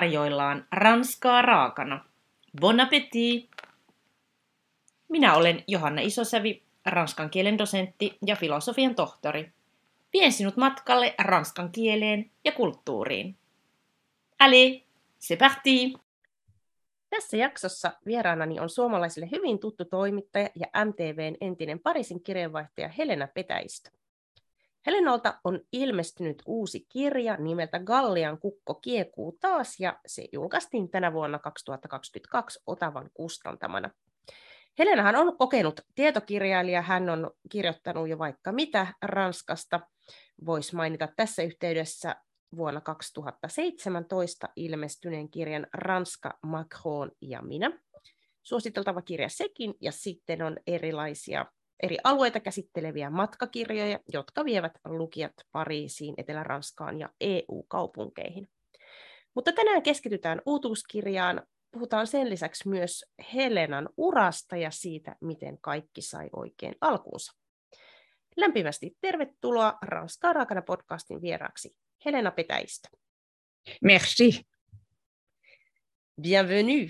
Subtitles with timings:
[0.00, 2.04] tarjoillaan ranskaa raakana.
[2.60, 3.50] Bon appétit!
[5.08, 9.52] Minä olen Johanna Isosävi, ranskan kielen dosentti ja filosofian tohtori.
[10.12, 13.36] Vien sinut matkalle ranskan kieleen ja kulttuuriin.
[14.38, 14.82] Allez,
[15.20, 15.94] c'est parti!
[17.10, 23.90] Tässä jaksossa vieraanani on suomalaisille hyvin tuttu toimittaja ja MTVn entinen Pariisin kirjeenvaihtaja Helena Petäistö.
[24.86, 31.38] Helenalta on ilmestynyt uusi kirja nimeltä Gallian kukko kiekuu taas, ja se julkaistiin tänä vuonna
[31.38, 33.90] 2022 Otavan kustantamana.
[34.78, 39.80] Helenahan on kokenut tietokirjailija, hän on kirjoittanut jo vaikka mitä Ranskasta.
[40.46, 42.16] Voisi mainita tässä yhteydessä
[42.56, 47.78] vuonna 2017 ilmestyneen kirjan Ranska, Macron ja minä.
[48.42, 51.46] Suositeltava kirja sekin, ja sitten on erilaisia
[51.82, 58.48] eri alueita käsitteleviä matkakirjoja, jotka vievät lukijat Pariisiin, Etelä-Ranskaan ja EU-kaupunkeihin.
[59.34, 61.42] Mutta tänään keskitytään uutuuskirjaan.
[61.70, 67.32] Puhutaan sen lisäksi myös Helenan urasta ja siitä, miten kaikki sai oikein alkuunsa.
[68.36, 72.88] Lämpimästi tervetuloa Ranskaa raakana podcastin vieraaksi Helena Petäistä.
[73.82, 74.46] Merci.
[76.22, 76.88] Bienvenue.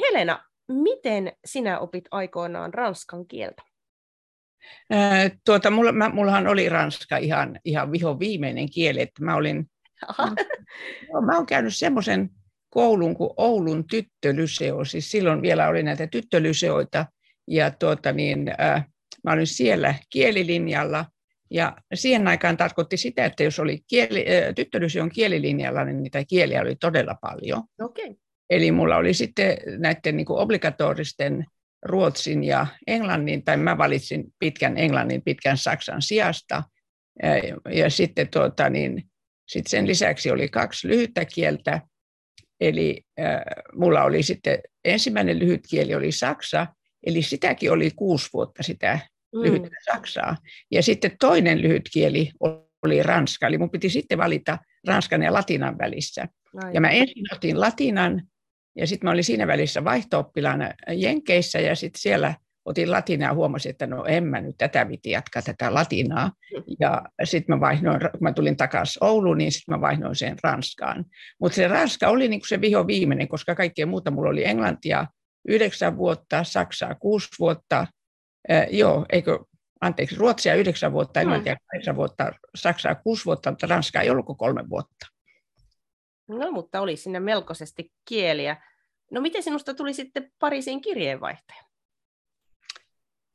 [0.00, 3.62] Helena, miten sinä opit aikoinaan ranskan kieltä?
[5.46, 9.70] tuota, mulla, mä, mullahan oli ranska ihan, ihan viho viimeinen kieli, että mä olin,
[11.12, 12.30] mä, mä olen käynyt semmoisen
[12.70, 17.06] koulun kuin Oulun tyttölyseo, siis silloin vielä oli näitä tyttölyseoita,
[17.48, 18.86] ja tuota niin, äh,
[19.24, 21.06] mä olin siellä kielilinjalla,
[21.50, 26.60] ja siihen aikaan tarkoitti sitä, että jos oli kieli, äh, tyttölyseon kielilinjalla, niin niitä kieliä
[26.60, 27.62] oli todella paljon.
[27.80, 28.14] Okay.
[28.50, 31.44] Eli mulla oli sitten näiden niin kuin obligatoristen
[31.84, 36.62] ruotsin ja englannin, tai mä valitsin pitkän englannin pitkän saksan sijasta.
[37.22, 37.30] Ja,
[37.74, 39.04] ja sitten tuota, niin,
[39.48, 41.80] sit sen lisäksi oli kaksi lyhyttä kieltä.
[42.60, 43.40] Eli äh,
[43.74, 46.66] mulla oli sitten ensimmäinen lyhyt kieli oli saksa,
[47.06, 48.98] eli sitäkin oli kuusi vuotta sitä
[49.34, 49.42] mm.
[49.42, 50.36] lyhyttä saksaa.
[50.70, 52.30] Ja sitten toinen lyhyt kieli
[52.82, 56.28] oli ranska, eli mun piti sitten valita ranskan ja latinan välissä.
[56.54, 56.74] Aivan.
[56.74, 58.22] Ja mä ensin otin latinan,
[58.76, 60.32] ja sitten mä olin siinä välissä vaihto
[60.92, 65.10] Jenkeissä ja sitten siellä otin latinaa ja huomasin, että no en mä nyt tätä viti
[65.10, 66.32] jatkaa tätä latinaa.
[66.80, 71.04] Ja sitten mä vaihdoin, kun mä tulin takaisin Ouluun, niin sitten mä vaihdoin sen Ranskaan.
[71.40, 75.06] Mutta se Ranska oli niinku se viho viimeinen, koska kaikkea muuta mulla oli englantia
[75.48, 77.86] yhdeksän vuotta, Saksaa kuusi vuotta,
[78.50, 79.38] äh, joo, eikö,
[79.80, 84.68] anteeksi, Ruotsia yhdeksän vuotta, englantia kahdeksan vuotta, Saksaa kuusi vuotta, mutta Ranskaa ei ollut kolme
[84.68, 85.13] vuotta.
[86.28, 88.62] No, mutta oli sinne melkoisesti kieliä.
[89.10, 91.62] No, miten sinusta tuli sitten Pariisin kirjeenvaihtaja?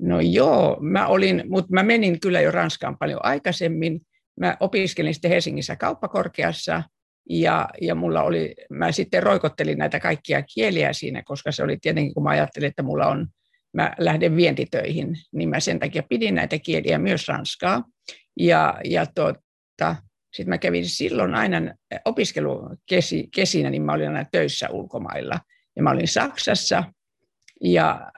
[0.02, 4.02] No joo, mä olin, mutta mä menin kyllä jo Ranskaan paljon aikaisemmin.
[4.40, 6.84] Mä opiskelin sitten Helsingissä kauppakorkeassa
[7.30, 12.14] ja, ja mulla oli, mä sitten roikottelin näitä kaikkia kieliä siinä, koska se oli tietenkin,
[12.14, 13.28] kun mä ajattelin, että mulla on,
[13.74, 17.84] mä lähden vientitöihin, niin mä sen takia pidin näitä kieliä myös ranskaa.
[18.40, 19.96] Ja, ja tuota,
[20.34, 21.58] sitten mä kävin silloin aina
[22.06, 25.40] opiskelukesinä, niin mä olin aina töissä ulkomailla.
[25.76, 26.84] Ja mä olin Saksassa,
[27.62, 28.12] ja,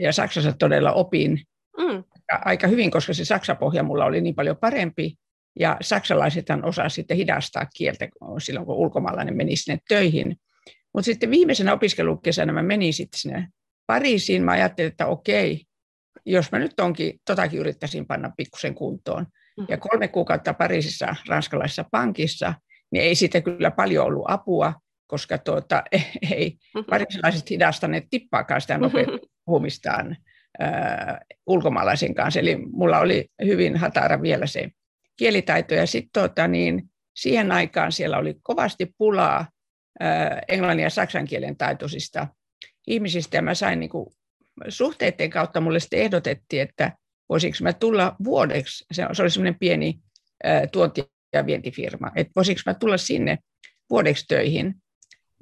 [0.00, 1.40] ja Saksassa todella opin
[1.78, 2.04] mm.
[2.44, 5.14] aika hyvin, koska se saksapohja mulla oli niin paljon parempi.
[5.60, 10.36] Ja saksalaisethan osaa sitten hidastaa kieltä silloin, kun ulkomaalainen meni sinne töihin.
[10.94, 13.48] Mutta sitten viimeisenä opiskelukesänä mä menin sitten sinne
[13.86, 14.42] Pariisiin.
[14.42, 15.64] Mä ajattelin, että okei,
[16.26, 19.26] jos mä nyt onkin, totakin yrittäisin panna pikkusen kuntoon.
[19.58, 19.66] Mm.
[19.68, 22.54] Ja kolme kuukautta Pariisissa ranskalaisessa pankissa,
[22.90, 24.74] niin ei siitä kyllä paljon ollut apua,
[25.06, 25.82] koska tuota,
[26.32, 26.84] ei mm-hmm.
[26.90, 30.16] pariisilaiset hidastaneet tippaakaan sitä nopeutta puhumistaan
[30.62, 32.40] äh, ulkomaalaisen kanssa.
[32.40, 34.70] Eli mulla oli hyvin hatara vielä se
[35.16, 35.74] kielitaito.
[35.74, 36.82] Ja sitten tuota, niin,
[37.16, 39.46] siihen aikaan siellä oli kovasti pulaa
[40.02, 42.28] äh, englannin ja saksan kielen taitoisista
[42.86, 43.36] ihmisistä.
[43.36, 44.06] Ja mä sain niin kuin,
[44.68, 46.92] suhteiden kautta mulle sitten ehdotettiin, että
[47.28, 49.98] voisinko mä tulla vuodeksi, se, oli semmoinen pieni
[50.44, 53.38] ää, tuonti- ja vientifirma, että voisinko mä tulla sinne
[53.90, 54.74] vuodeksi töihin.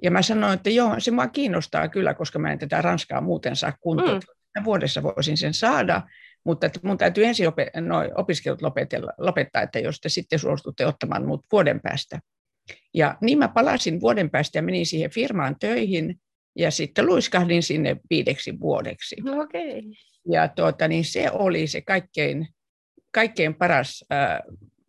[0.03, 3.57] Ja mä sanoin, että joo, se mua kiinnostaa kyllä, koska mä en tätä Ranskaa muuten
[3.57, 4.23] saa kuntoon.
[4.59, 4.65] Mm.
[4.65, 6.03] Vuodessa voisin sen saada,
[6.45, 10.87] mutta että mun täytyy ensin opet- noi opiskelut lopetella, lopettaa, että jos te sitten suostutte
[10.87, 12.21] ottamaan mut vuoden päästä.
[12.95, 16.21] Ja niin mä palasin vuoden päästä ja menin siihen firmaan töihin
[16.59, 19.17] ja sitten luiskahdin sinne viideksi vuodeksi.
[19.29, 19.83] Okay.
[20.31, 22.49] Ja tuota, niin se oli se kaikkein,
[23.11, 24.39] kaikkein paras, äh,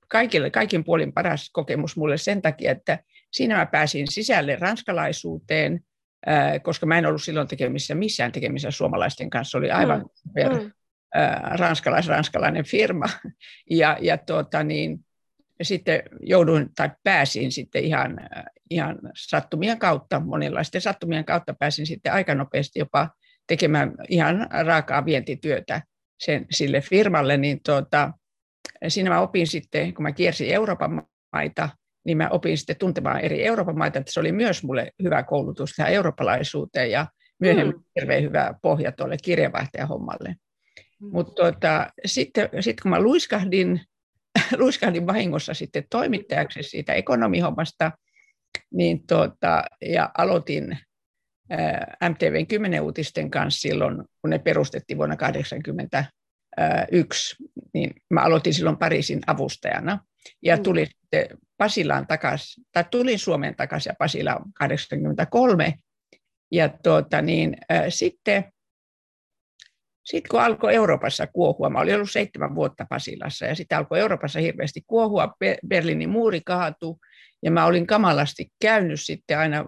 [0.08, 3.00] kaikille, kaikin puolin paras kokemus mulle sen takia, että
[3.32, 5.80] siinä mä pääsin sisälle ranskalaisuuteen,
[6.28, 9.58] äh, koska mä en ollut silloin tekemissä missään tekemissä suomalaisten kanssa.
[9.58, 10.34] oli aivan mm.
[10.34, 10.72] per, mm.
[11.18, 13.06] Äh, ranskalais-ranskalainen firma.
[13.70, 15.06] Ja, ja tuota, niin,
[15.62, 18.30] sitten jouduin tai pääsin sitten ihan,
[18.70, 23.10] ihan sattumien kautta, monenlaisten sattumien kautta pääsin sitten aika nopeasti jopa
[23.48, 25.82] tekemään ihan raakaa vientityötä
[26.20, 28.12] sen, sille firmalle, niin tuota,
[28.88, 31.04] siinä mä opin sitten, kun mä kiersin Euroopan
[31.34, 31.70] maita,
[32.06, 35.72] niin mä opin sitten tuntemaan eri Euroopan maita, että se oli myös mulle hyvä koulutus
[35.76, 37.08] tähän eurooppalaisuuteen ja
[37.40, 37.84] myöhemmin mm.
[38.00, 40.36] hirveän hyvä pohja tuolle kirjeenvaihtajahommalle.
[41.02, 41.10] Mm.
[41.12, 43.82] Mutta tuota, sitten, sitten kun mä luiskahdin,
[44.58, 47.92] luiskahdin vahingossa sitten toimittajaksi siitä ekonomihommasta,
[48.74, 50.78] niin tuota, ja aloitin
[52.10, 57.36] MTVn 10 uutisten kanssa silloin, kun ne perustettiin vuonna 1981,
[57.74, 60.00] niin mä aloitin silloin Pariisin avustajana
[60.42, 60.64] ja mm.
[60.64, 65.74] tulin sitten Pasilaan takaisin, tai tulin Suomeen takaisin ja Pasilaan 83.
[66.52, 68.44] Ja tuota, niin, äh, sitten,
[70.04, 74.40] sitten kun alkoi Euroopassa kuohua, mä olin ollut seitsemän vuotta Pasilassa, ja sitten alkoi Euroopassa
[74.40, 75.34] hirveästi kuohua,
[75.68, 76.96] Berliinin muuri kaatui,
[77.44, 79.66] ja mä olin kamalasti käynyt sitten aina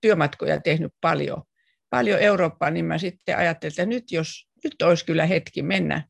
[0.00, 1.42] työmatkoja tehnyt paljon,
[1.90, 6.04] paljon Eurooppaan, niin mä sitten ajattelin, että nyt jos nyt olisi kyllä hetki mennä,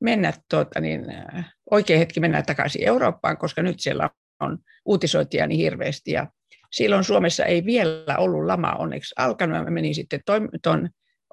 [0.00, 4.10] mennä tuota, niin, äh, oikea hetki mennä takaisin Eurooppaan, koska nyt siellä
[4.40, 6.10] on uutisointia niin hirveästi.
[6.10, 6.26] Ja
[6.72, 9.64] silloin Suomessa ei vielä ollut lama onneksi alkanut.
[9.64, 10.20] Mä menin sitten
[10.62, 10.88] tuon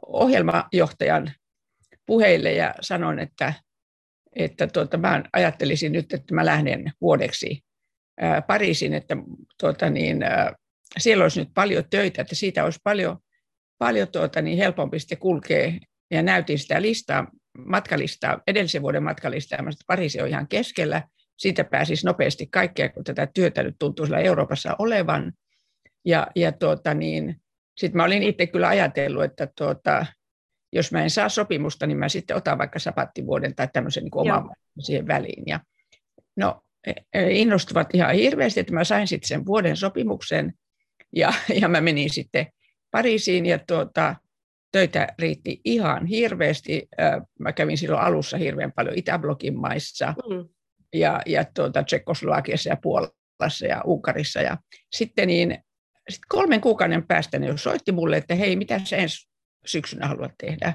[0.08, 1.32] ohjelmajohtajan
[2.06, 3.54] puheille ja sanoin, että,
[4.36, 7.62] että tuota, mä ajattelisin nyt, että mä lähden vuodeksi
[8.22, 9.18] ää, Pariisin, että
[9.60, 10.56] tuota, niin, ää,
[10.98, 13.18] siellä olisi nyt paljon töitä, että siitä olisi paljon,
[13.78, 15.72] paljon tuota, niin helpompi sitten kulkea.
[16.12, 17.28] Ja näytin sitä listaa,
[17.66, 21.04] matkalistaa, edellisen vuoden matkalistaa, ja Pariisi on ihan keskellä.
[21.38, 25.34] Siitä pääsisi nopeasti kaikkea, kun tätä työtä nyt tuntuu siellä Euroopassa olevan.
[26.06, 27.42] Ja, ja tuota, niin,
[27.78, 30.06] sitten mä olin itse kyllä ajatellut, että tuota,
[30.74, 34.56] jos mä en saa sopimusta, niin mä sitten otan vaikka sapattivuoden tai tämmöisen niin oman
[34.80, 35.44] siihen väliin.
[35.48, 35.60] Ja,
[36.38, 40.54] no, e, e, innostuvat ihan hirveästi, että mä sain sitten sen vuoden sopimuksen
[41.16, 42.48] ja, ja mä menin sitten
[42.92, 44.16] Pariisiin ja tuota,
[44.72, 46.88] töitä riitti ihan hirveästi.
[47.40, 50.50] Mä kävin silloin alussa hirveän paljon Itäblokin maissa mm.
[50.94, 54.42] ja, ja tuota, Tsekoslovakiassa ja Puolassa ja Unkarissa.
[54.42, 54.58] Ja
[54.92, 55.58] sitten niin,
[56.10, 59.30] sit kolmen kuukauden päästä ne soitti mulle, että hei, mitä sä ensi
[59.66, 60.74] syksynä haluat tehdä?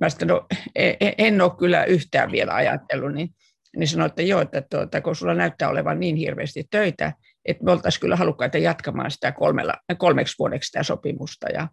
[0.00, 3.28] Mä sanoin, no e, e, en ole kyllä yhtään vielä ajatellut, niin,
[3.76, 7.12] niin sanoin, että joo, että tuota, kun sulla näyttää olevan niin hirveästi töitä,
[7.44, 11.46] että me oltaisiin kyllä halukkaita jatkamaan sitä kolmella, kolmeksi vuodeksi sitä sopimusta.
[11.54, 11.68] Ja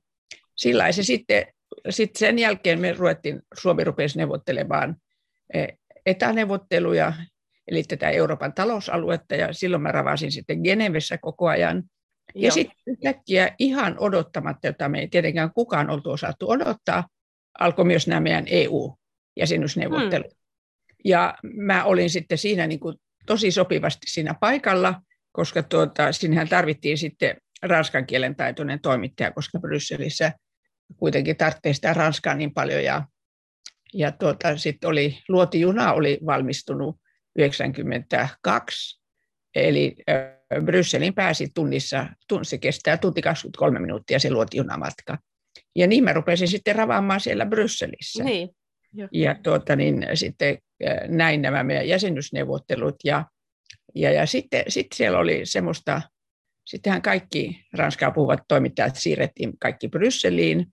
[0.58, 1.46] sillä se sitten,
[1.90, 4.96] sitten sen jälkeen me ruvettiin, Suomi rupesi neuvottelemaan
[5.54, 5.68] e,
[6.06, 7.14] etäneuvotteluja,
[7.68, 11.84] eli tätä Euroopan talousaluetta, ja silloin mä ravasin sitten Genevessä koko ajan.
[12.36, 12.46] Joo.
[12.46, 17.08] Ja sitten yhtäkkiä ihan odottamatta, jota me ei tietenkään kukaan oltu osattu odottaa,
[17.60, 20.32] alkoi myös nämä meidän EU-jäsenyysneuvottelut.
[20.32, 20.42] Hmm.
[21.06, 22.96] Ja mä olin sitten siinä niin kuin
[23.26, 30.32] tosi sopivasti siinä paikalla, koska tuota, sinnehän tarvittiin sitten ranskan kielen taitoinen toimittaja, koska Brysselissä
[30.98, 32.84] kuitenkin tarvitsee sitä ranskaa niin paljon.
[32.84, 33.06] Ja,
[33.94, 36.96] ja tuota, sitten oli, luotijuna oli valmistunut
[37.36, 39.02] 92,
[39.56, 39.96] eli
[40.66, 42.08] Brysselin pääsi tunnissa,
[42.42, 45.18] se kestää tunti 23 minuuttia se luotijunamatka.
[45.76, 48.24] Ja niin mä rupesin sitten ravaamaan siellä Brysselissä.
[48.24, 48.50] Niin.
[49.12, 50.58] Ja tuota, niin, sitten
[51.08, 53.26] näin nämä meidän jäsenyysneuvottelut ja
[53.96, 56.02] ja, ja sitten, sitten siellä oli semmoista,
[56.66, 60.68] sittenhän kaikki ranskaa puhuvat toimittajat siirrettiin kaikki Brysseliin.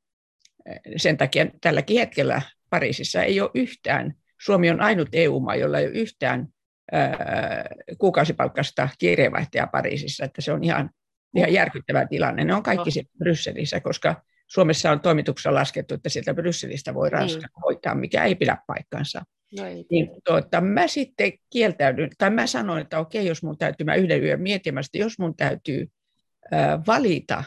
[0.97, 5.95] Sen takia tälläkin hetkellä Pariisissa ei ole yhtään, Suomi on ainut EU-maa, jolla ei ole
[5.95, 6.49] yhtään
[6.93, 10.91] ää, kuukausipalkkasta kirjeenvaihtajaa Pariisissa, että se on ihan,
[11.37, 12.45] ihan järkyttävä tilanne.
[12.45, 17.41] Ne on kaikki siellä Brysselissä, koska Suomessa on toimituksessa laskettu, että sieltä Brysselistä voi Ranska
[17.41, 17.63] niin.
[17.65, 19.23] hoitaa, mikä ei pidä paikkansa.
[19.57, 23.95] No niin, tuota, mä sitten kieltäydyn, tai mä sanoin, että okei, jos mun täytyy, mä
[23.95, 25.87] yhden yön miettimästä, jos mun täytyy
[26.53, 27.45] äh, valita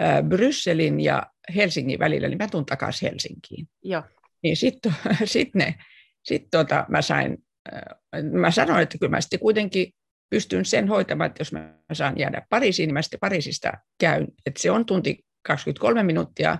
[0.00, 3.68] äh, Brysselin ja Helsingin välillä, niin mä tuun takaisin Helsinkiin.
[3.82, 4.02] Joo.
[4.42, 4.94] Niin sitten
[5.24, 5.74] sit ne,
[6.22, 7.38] sit tota, mä sain,
[7.72, 9.92] äh, mä sanoin, että kyllä mä sitten kuitenkin
[10.30, 14.26] pystyn sen hoitamaan, että jos mä saan jäädä Pariisiin, niin mä sitten Pariisista käyn.
[14.46, 16.58] Että se on tunti 23 minuuttia,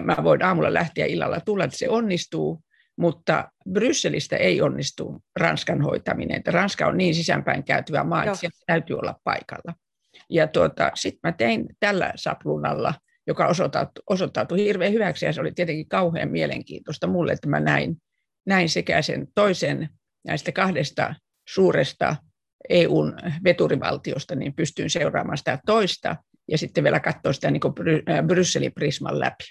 [0.00, 2.62] mä voin aamulla lähteä illalla tulla, että se onnistuu,
[2.96, 6.42] mutta Brysselistä ei onnistu Ranskan hoitaminen.
[6.46, 9.74] Ranska on niin sisäänpäin käytyvä maa, että siellä täytyy olla paikalla.
[10.30, 12.94] Ja tuota, sitten mä tein tällä saplunalla,
[13.26, 17.96] joka osoittautui, osoittautui hirveän hyväksi, ja se oli tietenkin kauhean mielenkiintoista mulle, että mä näin,
[18.46, 19.88] näin sekä sen toisen
[20.26, 21.14] näistä kahdesta
[21.48, 22.16] suuresta
[22.68, 26.16] EUn veturivaltiosta, niin pystyin seuraamaan sitä toista,
[26.50, 27.60] ja sitten vielä katsoa sitä niin
[28.26, 29.44] Brysselin prisman läpi.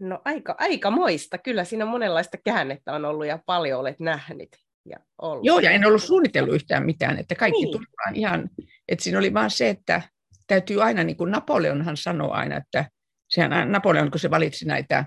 [0.00, 1.38] No aika, aika moista.
[1.38, 4.48] Kyllä siinä monenlaista käännettä on ollut ja paljon olet nähnyt.
[4.84, 5.44] ja ollut.
[5.44, 7.72] Joo, ja en ollut suunnitellut yhtään mitään, että kaikki niin.
[7.72, 8.50] tuli vaan ihan,
[8.88, 10.02] että siinä oli vaan se, että
[10.46, 12.84] täytyy aina, niin kuin Napoleonhan sanoi aina, että
[13.28, 15.04] sehän Napoleon, kun se valitsi näitä,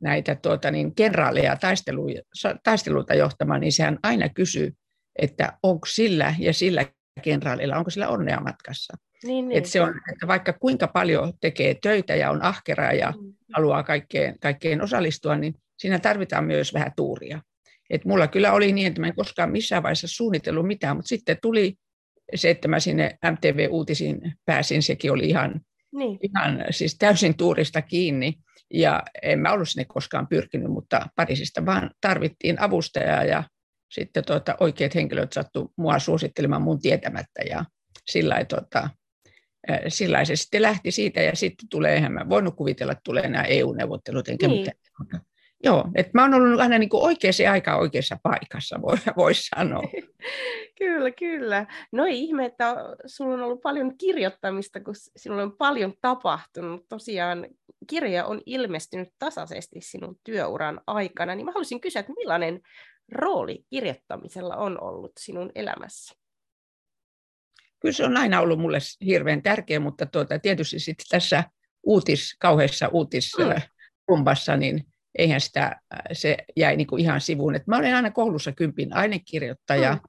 [0.00, 1.56] näitä tuota, niin kenraaleja
[2.64, 4.72] taisteluita johtamaan, niin sehän aina kysyy,
[5.18, 6.84] että onko sillä ja sillä
[7.22, 8.94] kenraalilla, onko sillä onnea matkassa.
[9.24, 9.58] Niin, niin.
[9.58, 13.32] Että se on, että vaikka kuinka paljon tekee töitä ja on ahkeraa ja mm.
[13.54, 17.40] haluaa kaikkeen, kaikkeen osallistua, niin siinä tarvitaan myös vähän tuuria.
[17.90, 21.38] Et mulla kyllä oli niin, että mä en koskaan missään vaiheessa suunnitellut mitään, mutta sitten
[21.42, 21.74] tuli
[22.34, 25.60] se, että mä sinne MTV-uutisiin pääsin, sekin oli ihan,
[25.92, 26.18] niin.
[26.22, 28.34] ihan siis täysin tuurista kiinni.
[28.74, 33.44] Ja en mä ollut sinne koskaan pyrkinyt, mutta Pariisista vaan tarvittiin avustajaa ja
[34.00, 37.64] sitten tuota, oikeat henkilöt sattu mua suosittelemaan mun tietämättä ja
[38.06, 38.90] sillä tuota,
[39.88, 43.44] sillä se sitten lähti siitä ja sitten tulee, eihän mä voinut kuvitella, että tulee nämä
[43.44, 44.60] EU-neuvottelut enkä niin.
[44.60, 44.78] mitään.
[45.64, 49.82] Joo, että mä oon ollut aina niin oikeassa aikaa oikeassa paikassa, voi, voi sanoa.
[50.78, 51.66] kyllä, kyllä.
[51.92, 52.76] No ei ihme, että
[53.06, 56.88] sulla on ollut paljon kirjoittamista, kun sinulla on paljon tapahtunut.
[56.88, 57.46] Tosiaan
[57.90, 62.60] kirja on ilmestynyt tasaisesti sinun työuran aikana, niin mä haluaisin kysyä, että millainen
[63.12, 66.14] rooli kirjoittamisella on ollut sinun elämässä?
[67.80, 71.44] Kyllä se on aina ollut mulle hirveän tärkeä, mutta tuota, tietysti sitten tässä
[71.82, 74.60] uutis, kauheassa uutisrumbassa, mm.
[74.60, 74.86] niin
[75.18, 77.54] eihän sitä, äh, se jäi niin kuin ihan sivuun.
[77.54, 80.00] Et mä olen aina koulussa kympin ainekirjoittaja, mm.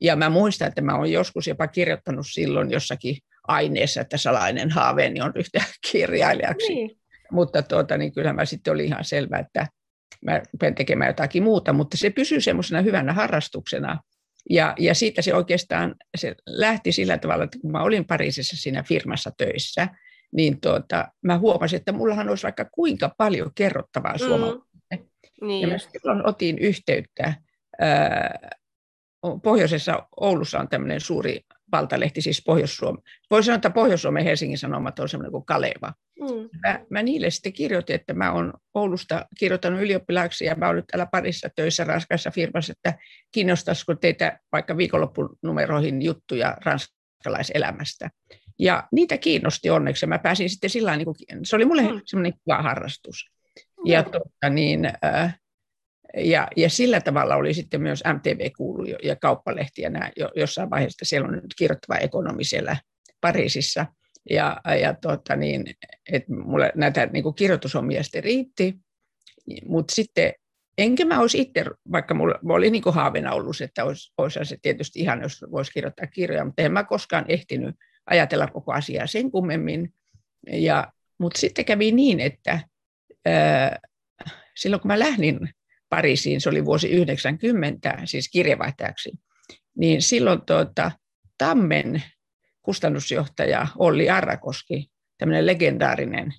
[0.00, 3.16] ja mä muistan, että mä olen joskus jopa kirjoittanut silloin jossakin
[3.48, 6.74] aineessa, että salainen haaveeni on ryhtyä kirjailijaksi.
[6.74, 6.90] Niin.
[7.30, 9.66] Mutta tuota, niin kyllä mä sitten oli ihan selvä, että
[10.24, 14.00] mä rupean tekemään jotakin muuta, mutta se pysyy semmoisena hyvänä harrastuksena.
[14.50, 18.82] Ja, ja siitä se oikeastaan se lähti sillä tavalla, että kun mä olin Pariisissa siinä
[18.82, 19.88] firmassa töissä,
[20.32, 24.18] niin tuota, mä huomasin, että mullahan olisi vaikka kuinka paljon kerrottavaa mm.
[24.18, 24.68] suomalaisille.
[25.40, 25.62] Niin.
[25.62, 27.34] Ja mä silloin otin yhteyttä.
[27.80, 28.38] Ää,
[29.42, 31.40] Pohjoisessa Oulussa on tämmöinen suuri
[31.72, 32.98] valtalehti, siis Pohjois-Suomi.
[33.30, 35.92] Voisi sanoa, että Pohjois-Suomen Helsingin Sanomat on semmoinen kuin Kaleva.
[36.20, 36.48] Mm.
[36.66, 40.86] Mä, mä niille sitten kirjoitin, että mä olen Oulusta kirjoittanut ylioppilaaksi ja mä olen nyt
[40.86, 42.98] täällä parissa töissä Ranskassa firmassa, että
[43.32, 48.10] kiinnostaisiko teitä vaikka viikonloppunumeroihin juttuja ranskalaiselämästä.
[48.58, 50.06] Ja niitä kiinnosti onneksi.
[50.06, 52.00] Mä pääsin sitten sillä niin kuin, se oli mulle mm.
[52.04, 53.30] semmoinen kiva harrastus.
[53.56, 53.90] Mm.
[53.92, 55.38] Ja, tuota, niin, äh,
[56.16, 60.70] ja, ja sillä tavalla oli sitten myös MTV kuulu ja kauppalehti ja nämä, jo, jossain
[60.70, 62.76] vaiheessa siellä on nyt kirjoittava ekonomi siellä
[63.20, 63.86] Pariisissa.
[64.30, 65.64] Ja, ja tuota, niin,
[66.12, 68.74] että mulle näitä niin kuin kirjoitushommia sitten riitti,
[69.66, 70.32] mutta sitten
[70.78, 72.98] enkä mä olisi itse, vaikka mulla, mulla oli niin kuin
[73.32, 77.24] ollut, että olisi, olisi se tietysti ihan, jos voisi kirjoittaa kirjoja, mutta en mä koskaan
[77.28, 77.74] ehtinyt
[78.06, 79.94] ajatella koko asiaa sen kummemmin.
[80.50, 82.60] Ja, mutta sitten kävi niin, että
[83.26, 83.78] ää,
[84.56, 85.48] silloin kun mä lähdin
[85.88, 89.12] Pariisiin, se oli vuosi 90, siis kirjavaihtajaksi,
[89.76, 90.90] niin silloin tuota,
[91.38, 92.02] Tammen
[92.62, 96.34] kustannusjohtaja Olli Arrakoski, tämmöinen legendaarinen,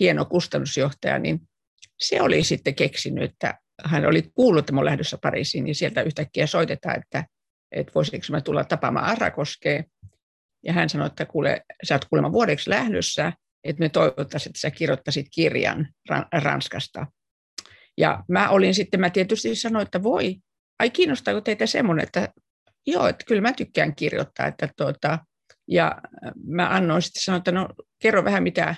[0.00, 1.40] hieno kustannusjohtaja, niin
[1.98, 6.46] se oli sitten keksinyt, että hän oli kuullut, että mä lähdössä Pariisiin, niin sieltä yhtäkkiä
[6.46, 7.24] soitetaan, että,
[7.72, 9.82] että voisiko mä tulla tapaamaan Arrakoskea.
[10.64, 13.32] Ja hän sanoi, että kuule, sä oot kuulemma vuodeksi lähdössä,
[13.64, 15.88] että me toivottaisiin, että sä kirjoittaisit kirjan
[16.32, 17.06] Ranskasta.
[17.98, 20.36] Ja mä olin sitten, mä tietysti sanoin, että voi,
[20.78, 22.28] ai kiinnostaako teitä semmoinen, että
[22.86, 24.46] joo, että kyllä mä tykkään kirjoittaa.
[24.46, 25.18] Että tuota,
[25.68, 26.00] ja
[26.46, 27.68] mä annoin sitten sanoa, että no
[28.02, 28.74] kerro vähän mitä,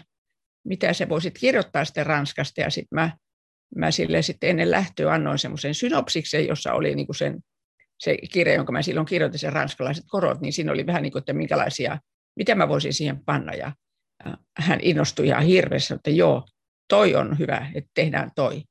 [0.65, 2.61] mitä sä voisit kirjoittaa sitten Ranskasta.
[2.61, 3.11] Ja sitten mä,
[3.77, 7.41] mä sille sitten ennen lähtöä annoin semmoisen synopsiksen, jossa oli niin kuin sen
[8.01, 11.21] se kirja, jonka mä silloin kirjoitin, sen ranskalaiset korot, niin siinä oli vähän niin kuin,
[11.21, 11.99] että minkälaisia,
[12.37, 13.55] mitä mä voisin siihen panna.
[13.55, 13.73] Ja
[14.59, 16.47] hän innostui ihan hirveästi, että joo,
[16.89, 18.63] toi on hyvä, että tehdään toi.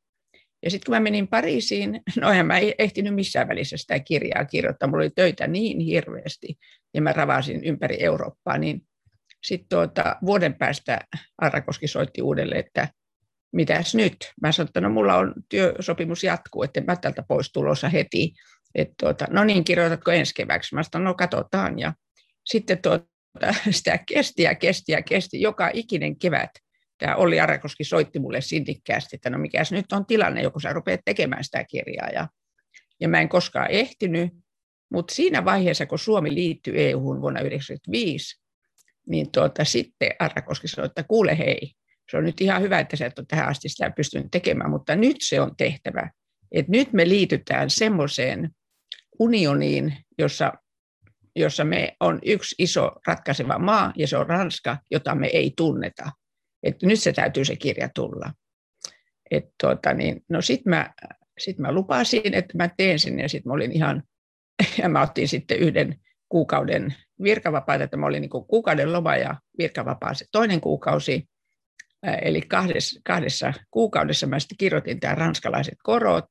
[0.63, 4.89] Ja sitten kun mä menin Pariisiin, no en mä ehtinyt missään välissä sitä kirjaa kirjoittaa,
[4.89, 6.57] mulla oli töitä niin hirveästi,
[6.93, 8.81] ja mä ravasin ympäri Eurooppaa, niin
[9.43, 10.99] sitten tuota, vuoden päästä
[11.37, 12.87] Arrakoski soitti uudelleen, että
[13.51, 14.33] mitäs nyt?
[14.41, 18.33] Mä sanoin, että no mulla on työsopimus jatkuu, että mä tältä pois tulossa heti.
[18.75, 20.75] Et tuota, no niin, kirjoitatko ensi keväksi?
[20.75, 21.79] Mä sanoin, no katsotaan.
[21.79, 21.93] Ja
[22.45, 23.07] sitten tuota,
[23.71, 26.49] sitä kesti ja kesti ja kesti joka ikinen kevät.
[26.99, 31.01] Tämä Olli Arakoski soitti mulle sindikkäästi, että no mikäs nyt on tilanne, joku sä rupeat
[31.05, 32.09] tekemään sitä kirjaa.
[32.09, 32.27] Ja,
[32.99, 34.33] ja mä en koskaan ehtinyt,
[34.91, 38.41] mutta siinä vaiheessa, kun Suomi liittyi EU-hun vuonna 1995,
[39.07, 41.71] niin tuota, sitten Arakoski sanoi, että kuule hei,
[42.11, 44.95] se on nyt ihan hyvä, että sä et ole tähän asti sitä pystynyt tekemään, mutta
[44.95, 46.09] nyt se on tehtävä.
[46.51, 48.49] Et nyt me liitytään semmoiseen
[49.19, 50.53] unioniin, jossa,
[51.35, 56.11] jossa me on yksi iso ratkaiseva maa, ja se on Ranska, jota me ei tunneta.
[56.63, 58.33] Et nyt se täytyy se kirja tulla.
[59.31, 60.93] Et tuota, niin, no sitten mä
[61.39, 64.03] sitten mä lupasin, että mä teen sen ja sitten mä olin ihan,
[64.81, 65.95] ja mä otin sitten yhden
[66.29, 71.29] kuukauden virkavapaita, että mä olin niin kuukauden loma ja virkavapaa se toinen kuukausi.
[72.21, 76.25] Eli kahdessa, kahdessa kuukaudessa mä sitten kirjoitin tämä ranskalaiset korot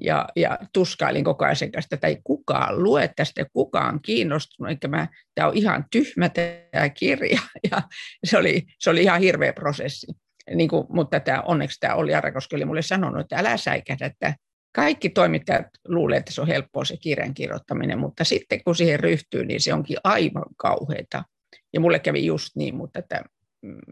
[0.00, 4.88] ja, ja tuskailin koko ajan sen kanssa, että ei kukaan lue tästä, kukaan kiinnostunut, eikä
[4.88, 7.40] mä, tämä on ihan tyhmä tämä kirja
[7.70, 7.82] ja
[8.24, 10.06] se oli, se oli ihan hirveä prosessi.
[10.54, 14.34] Niin kuin, mutta tämä, onneksi tämä oli Arakoski oli mulle sanonut, että älä säikähdä, että
[14.74, 19.44] kaikki toimittajat luulee, että se on helppoa se kirjan kirjoittaminen, mutta sitten kun siihen ryhtyy,
[19.44, 21.24] niin se onkin aivan kauheata.
[21.72, 23.24] Ja mulle kävi just niin, mutta että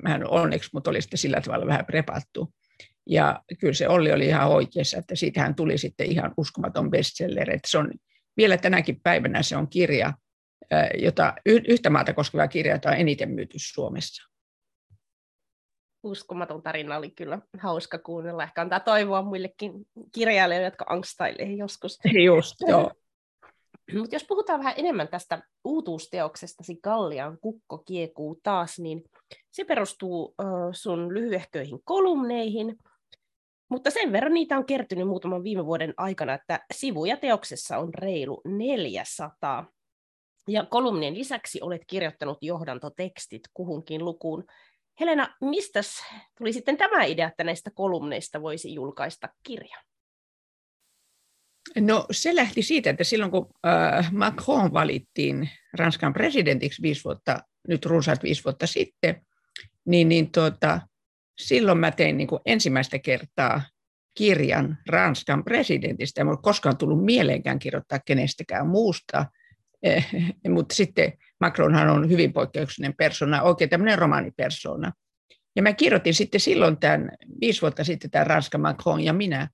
[0.02, 2.52] mähän onneksi mut oli sitten sillä tavalla vähän prepattu.
[3.08, 7.50] Ja kyllä se Olli oli ihan oikeassa, että siitähän tuli sitten ihan uskomaton bestseller.
[7.50, 7.90] Että se on,
[8.36, 10.12] vielä tänäkin päivänä se on kirja,
[10.98, 14.28] jota, yhtä maata koskeva kirja, jota on eniten myyty Suomessa
[16.02, 18.42] uskomaton tarina oli kyllä hauska kuunnella.
[18.42, 19.72] Ehkä antaa toivoa muillekin
[20.12, 21.98] kirjailijoille, jotka angstailee joskus.
[22.26, 22.92] Just, joo.
[23.98, 29.04] Mutta jos puhutaan vähän enemmän tästä uutuusteoksestasi Gallian Kukko kiekuu taas, niin
[29.50, 30.34] se perustuu
[30.72, 32.78] sun lyhyehköihin kolumneihin,
[33.68, 38.40] mutta sen verran niitä on kertynyt muutaman viime vuoden aikana, että sivuja teoksessa on reilu
[38.44, 39.72] 400.
[40.48, 44.44] Ja kolumnien lisäksi olet kirjoittanut johdantotekstit kuhunkin lukuun.
[45.00, 45.80] Helena, mistä
[46.38, 49.76] tuli sitten tämä idea, että näistä kolumneista voisi julkaista kirja?
[51.80, 57.86] No se lähti siitä, että silloin kun äh, Macron valittiin Ranskan presidentiksi viisi vuotta, nyt
[57.86, 59.26] runsaat viisi vuotta sitten,
[59.84, 60.80] niin, niin tuota,
[61.38, 63.62] silloin mä tein niin kuin ensimmäistä kertaa
[64.18, 66.20] kirjan Ranskan presidentistä.
[66.20, 69.26] Ei ole koskaan tullut mieleenkään kirjoittaa kenestäkään muusta,
[69.82, 70.06] eh,
[70.48, 74.92] mutta sitten Macronhan on hyvin poikkeuksellinen persona, oikein tämmöinen romaanipersona.
[75.56, 77.10] Ja mä kirjoitin sitten silloin tämän,
[77.40, 79.48] viisi vuotta sitten tämän Ranska Macron ja minä.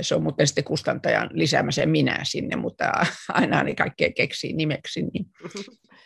[0.00, 2.92] Se on muuten sitten kustantajan lisäämässä minä sinne, mutta
[3.28, 5.02] aina niin kaikkea keksii nimeksi.
[5.02, 5.26] Niin,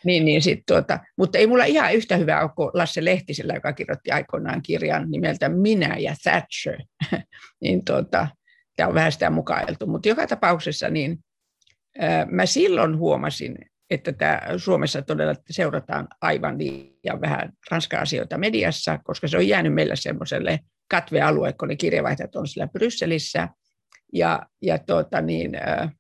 [0.05, 3.73] niin, niin sit tuota, mutta ei mulla ihan yhtä hyvää ole kuin Lasse Lehtisellä, joka
[3.73, 6.79] kirjoitti aikoinaan kirjan nimeltä Minä ja Thatcher.
[7.63, 8.29] niin tuota,
[8.77, 9.87] tämä on vähän sitä mukailtu.
[9.87, 11.19] Mutta joka tapauksessa niin,
[12.31, 13.57] mä silloin huomasin,
[13.91, 19.97] että tämä Suomessa todella seurataan aivan liian vähän Ranska-asioita mediassa, koska se on jäänyt meillä
[19.97, 20.61] semmoiselle
[20.91, 23.49] katvealue, kun ne kirjavaihtajat on siellä Brysselissä.
[24.13, 25.91] Ja, ja tuota niin, ää,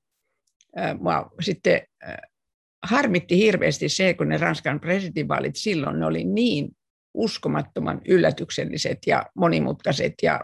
[0.77, 0.97] ää,
[1.41, 2.30] sitten ää,
[2.83, 6.69] harmitti hirveästi se, kun ne Ranskan presidentinvaalit silloin ne oli niin
[7.15, 10.41] uskomattoman yllätykselliset ja monimutkaiset ja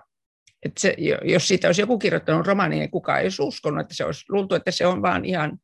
[0.62, 4.04] että se, jos siitä olisi joku kirjoittanut romaania, niin kukaan ei olisi uskonut, että se
[4.04, 5.58] olisi luultu, että se on vaan ihan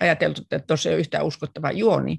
[0.00, 2.18] ajateltu, että tuossa ei ole yhtään uskottava juoni.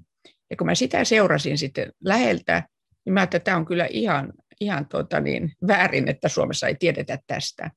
[0.49, 2.63] Ja kun mä sitä seurasin sitten läheltä,
[3.05, 7.19] niin mä että tämä on kyllä ihan, ihan tuota niin, väärin, että Suomessa ei tiedetä
[7.27, 7.71] tästä.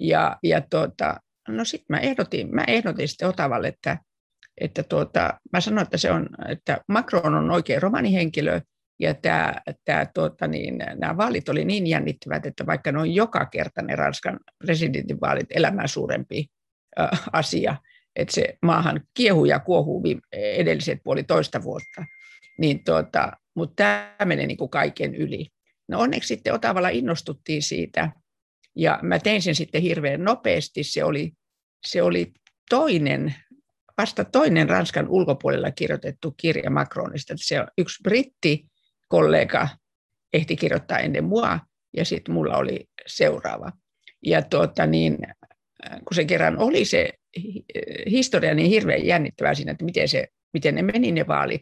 [0.00, 3.98] Ja, ja tuota, no sitten mä ehdotin, mä ehdotin sitten Otavalle, että,
[4.60, 8.60] että tuota, mä sanoin, että, se on, että Macron on oikein romanihenkilö,
[9.00, 13.46] ja tämä, tämä, tuota, niin, nämä vaalit oli niin jännittävät, että vaikka ne on joka
[13.46, 16.46] kerta ne Ranskan presidentinvaalit elämää suurempi
[17.32, 17.76] asia,
[18.16, 22.04] että se maahan kiehuu ja kuohuu edelliset puolitoista vuotta.
[22.58, 25.46] Niin tuota, mutta tämä menee niin kuin kaiken yli.
[25.88, 28.10] No onneksi sitten Otavalla innostuttiin siitä,
[28.76, 30.84] ja mä tein sen sitten hirveän nopeasti.
[30.84, 31.32] Se oli,
[31.86, 32.32] se oli
[32.70, 33.34] toinen,
[33.98, 37.34] vasta toinen Ranskan ulkopuolella kirjoitettu kirja Macronista.
[37.36, 39.68] Se on yksi brittikollega
[40.32, 41.60] ehti kirjoittaa ennen mua,
[41.96, 43.72] ja sitten mulla oli seuraava.
[44.26, 45.18] Ja tuota niin,
[45.90, 47.10] kun se kerran oli se
[48.10, 51.60] historia niin hirveän jännittävää siinä, että miten, se, miten ne meni ne vaalit,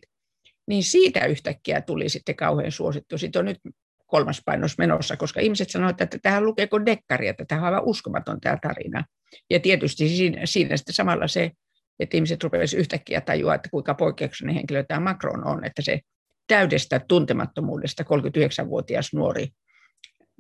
[0.67, 3.19] niin siitä yhtäkkiä tuli sitten kauhean suosittu.
[3.19, 3.59] Sitten on nyt
[4.07, 8.41] kolmas painos menossa, koska ihmiset sanoivat, että tähän lukeeko dekkari, että tämä on aivan uskomaton
[8.41, 9.05] tämä tarina.
[9.51, 11.51] Ja tietysti siinä, siinä sitten samalla se,
[12.01, 16.01] että ihmiset rupesivat yhtäkkiä tajua, että kuinka poikkeuksellinen henkilö tämä Macron on, että se
[16.47, 19.49] täydestä tuntemattomuudesta 39-vuotias nuori,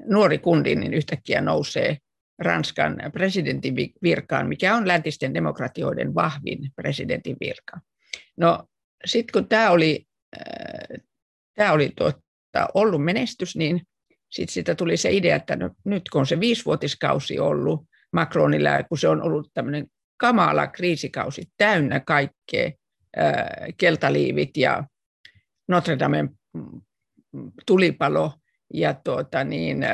[0.06, 1.96] nuori kundi niin yhtäkkiä nousee
[2.38, 7.80] Ranskan presidentin virkaan, mikä on läntisten demokratioiden vahvin presidentin virka.
[8.36, 8.64] No
[9.04, 11.02] sitten kun tämä oli, äh,
[11.54, 12.20] tämä oli tuota,
[12.74, 13.82] ollut menestys, niin
[14.30, 18.98] sitten siitä tuli se idea, että no, nyt kun on se viisivuotiskausi ollut Macronilla, kun
[18.98, 19.86] se on ollut tämmöinen
[20.16, 22.70] kamala kriisikausi täynnä kaikkea,
[23.79, 24.85] keltaliivit ja
[25.68, 26.31] Notre Damen
[27.66, 28.33] tulipalo,
[28.74, 29.87] ja tuota, niin,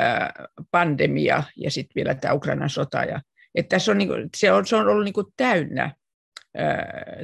[0.71, 3.05] pandemia ja sitten vielä tämä Ukrainan sota.
[3.05, 3.21] Ja,
[3.55, 5.95] että tässä on, niin kuin, se, on, se on ollut niin kuin täynnä,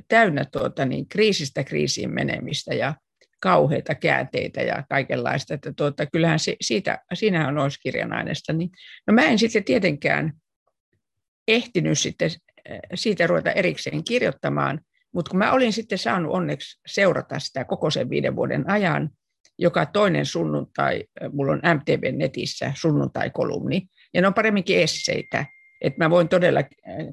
[0.08, 2.94] täynnä tuota, niin, kriisistä kriisiin menemistä ja
[3.40, 5.54] kauheita käänteitä ja kaikenlaista.
[5.54, 8.52] Että tuota, kyllähän se, siitä, siinähän olisi kirjan aineesta.
[8.52, 8.70] Niin,
[9.06, 10.32] no mä en sitten tietenkään
[11.48, 12.30] ehtinyt sitten
[12.94, 14.80] siitä ruveta erikseen kirjoittamaan,
[15.12, 19.10] mutta kun mä olin sitten saanut onneksi seurata sitä koko sen viiden vuoden ajan,
[19.58, 25.46] joka toinen sunnuntai, mulla on MTV-netissä sunnuntai-kolumni, ja ne on paremminkin esseitä,
[25.80, 26.60] että mä voin todella,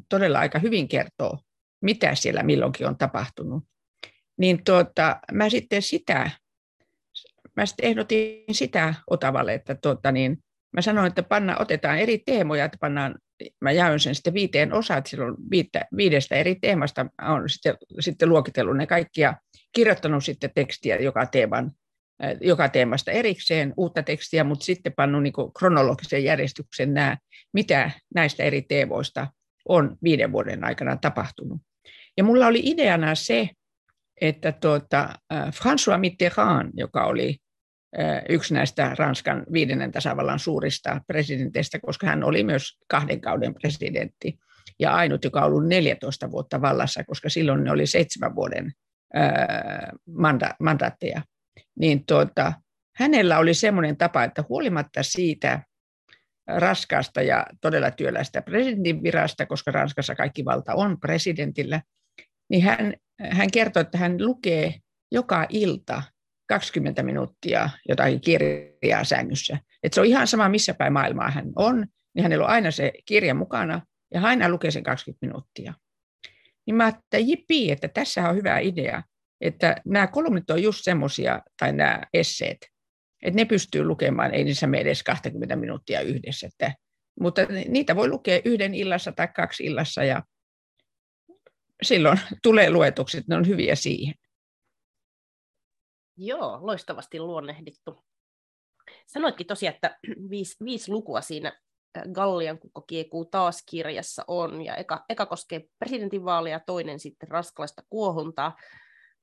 [0.09, 1.37] todella aika hyvin kertoa,
[1.81, 3.63] mitä siellä milloinkin on tapahtunut.
[4.37, 6.31] Niin tuota, mä sitten sitä,
[7.55, 10.37] mä sitten ehdotin sitä Otavalle, että tuota, niin,
[10.73, 13.15] mä sanoin, että panna, otetaan eri teemoja, että pannaan,
[13.61, 18.29] mä jaoin sen sitten viiteen osaan, että silloin viittä, viidestä eri teemasta on sitten, sitten
[18.29, 19.37] luokitellut ne kaikki ja
[19.75, 21.71] kirjoittanut sitten tekstiä joka teeman
[22.41, 27.17] joka teemasta erikseen uutta tekstiä, mutta sitten pannut niin kronologisen järjestyksen nämä,
[27.53, 29.27] mitä näistä eri teemoista
[29.69, 31.61] on viiden vuoden aikana tapahtunut.
[32.17, 33.49] Ja mulla oli ideana se,
[34.21, 37.37] että tuota, François Mitterrand, joka oli
[38.29, 44.39] yksi näistä Ranskan viidennen tasavallan suurista presidenteistä, koska hän oli myös kahden kauden presidentti
[44.79, 48.71] ja ainut, joka on ollut 14 vuotta vallassa, koska silloin ne oli seitsemän vuoden
[50.09, 51.21] manda- mandaatteja.
[51.79, 52.53] Niin tuota,
[52.95, 55.63] hänellä oli semmoinen tapa, että huolimatta siitä
[56.47, 61.81] raskaasta ja todella työlästä presidentin virasta, koska Ranskassa kaikki valta on presidentillä,
[62.49, 62.93] niin hän,
[63.29, 64.75] hän kertoi, että hän lukee
[65.11, 66.03] joka ilta
[66.53, 69.57] 20 minuuttia jotain kirjaa sängyssä.
[69.83, 72.91] Että se on ihan sama, missä päin maailmaa hän on, niin hänellä on aina se
[73.05, 73.81] kirja mukana,
[74.13, 75.73] ja hän aina lukee sen 20 minuuttia.
[76.65, 77.17] Niin mä että
[77.71, 79.03] että tässä on hyvä idea
[79.43, 82.57] että nämä kolumnit on just semmoisia, tai nämä esseet,
[83.23, 86.73] että ne pystyy lukemaan, ei niissä mene edes 20 minuuttia yhdessä, että,
[87.19, 90.23] mutta niitä voi lukea yhden illassa tai kaksi illassa, ja
[91.81, 94.13] silloin tulee luetuksi, että ne on hyviä siihen.
[96.17, 98.03] Joo, loistavasti luonnehdittu.
[99.07, 99.97] Sanoitkin tosiaan, että
[100.29, 101.59] viisi, viisi lukua siinä
[102.13, 108.55] Gallian kukko kiekuu taas kirjassa on, ja eka, eka koskee presidentinvaalia, toinen sitten ranskalaista kuohuntaa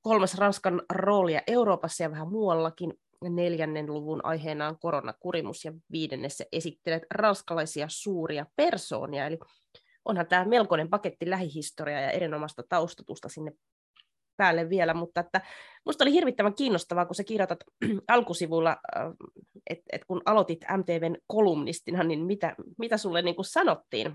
[0.01, 2.93] kolmas Ranskan roolia Euroopassa ja vähän muuallakin.
[3.29, 9.27] Neljännen luvun aiheena on koronakurimus ja viidennessä esittelet ranskalaisia suuria persoonia.
[9.27, 9.39] Eli
[10.05, 13.51] onhan tämä melkoinen paketti lähihistoriaa ja erinomaista taustatusta sinne
[14.37, 15.41] päälle vielä, mutta että
[15.85, 17.59] musta oli hirvittävän kiinnostavaa, kun sä kirjoitat
[18.07, 19.03] alkusivuilla, äh,
[19.69, 24.13] että et kun aloitit MTVn kolumnistina, niin mitä, mitä sulle niin kuin sanottiin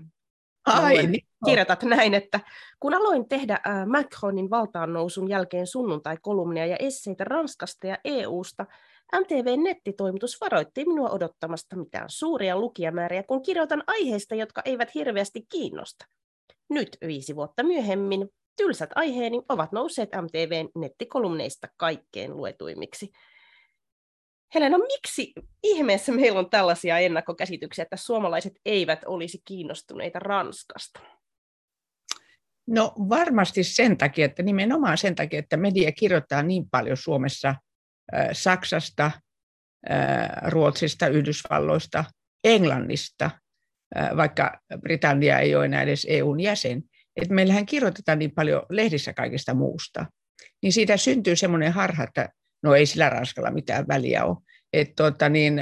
[0.67, 1.27] Ai, niin.
[1.45, 2.39] Kirjoitat näin, että
[2.79, 8.65] kun aloin tehdä Macronin valtaan nousun jälkeen sunnuntai-kolumnia ja esseitä Ranskasta ja EUsta,
[9.15, 16.05] MTV-nettitoimitus varoitti minua odottamasta mitään suuria lukijamääriä, kun kirjoitan aiheista, jotka eivät hirveästi kiinnosta.
[16.69, 23.11] Nyt viisi vuotta myöhemmin tylsät aiheeni ovat nousseet MTVn nettikolumneista kaikkein luetuimmiksi.
[24.53, 30.99] Helena, miksi ihmeessä meillä on tällaisia ennakkokäsityksiä, että suomalaiset eivät olisi kiinnostuneita Ranskasta?
[32.67, 38.27] No varmasti sen takia, että nimenomaan sen takia, että media kirjoittaa niin paljon Suomessa äh,
[38.31, 39.11] Saksasta,
[39.91, 42.05] äh, Ruotsista, Yhdysvalloista,
[42.43, 43.31] Englannista,
[43.97, 46.83] äh, vaikka Britannia ei ole enää edes EUn jäsen.
[47.17, 50.05] Että meillähän kirjoitetaan niin paljon lehdissä kaikesta muusta.
[50.63, 52.29] Niin siitä syntyy semmoinen harha, että
[52.63, 54.37] no ei sillä Ranskalla mitään väliä ole.
[54.73, 55.61] Et tuota, niin,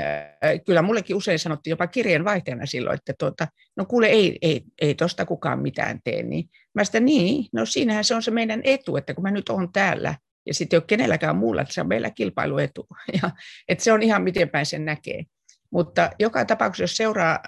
[0.65, 5.25] kyllä mullekin usein sanottiin jopa kirjeenvaihtajana silloin, että tuota, no kuule, ei, ei, ei tosta
[5.25, 6.23] kukaan mitään tee.
[6.23, 9.49] Niin mä sitä niin, no siinähän se on se meidän etu, että kun mä nyt
[9.49, 10.15] on täällä,
[10.45, 12.87] ja sitten ei ole kenelläkään muulla, että se on meillä kilpailuetu.
[13.21, 13.31] Ja,
[13.67, 15.23] että se on ihan miten päin sen näkee.
[15.71, 17.39] Mutta joka tapauksessa, jos seuraa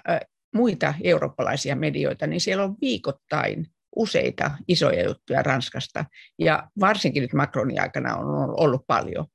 [0.54, 3.66] muita eurooppalaisia medioita, niin siellä on viikoittain
[3.98, 6.04] useita isoja juttuja Ranskasta,
[6.38, 9.26] ja varsinkin nyt Macronin aikana on ollut paljon.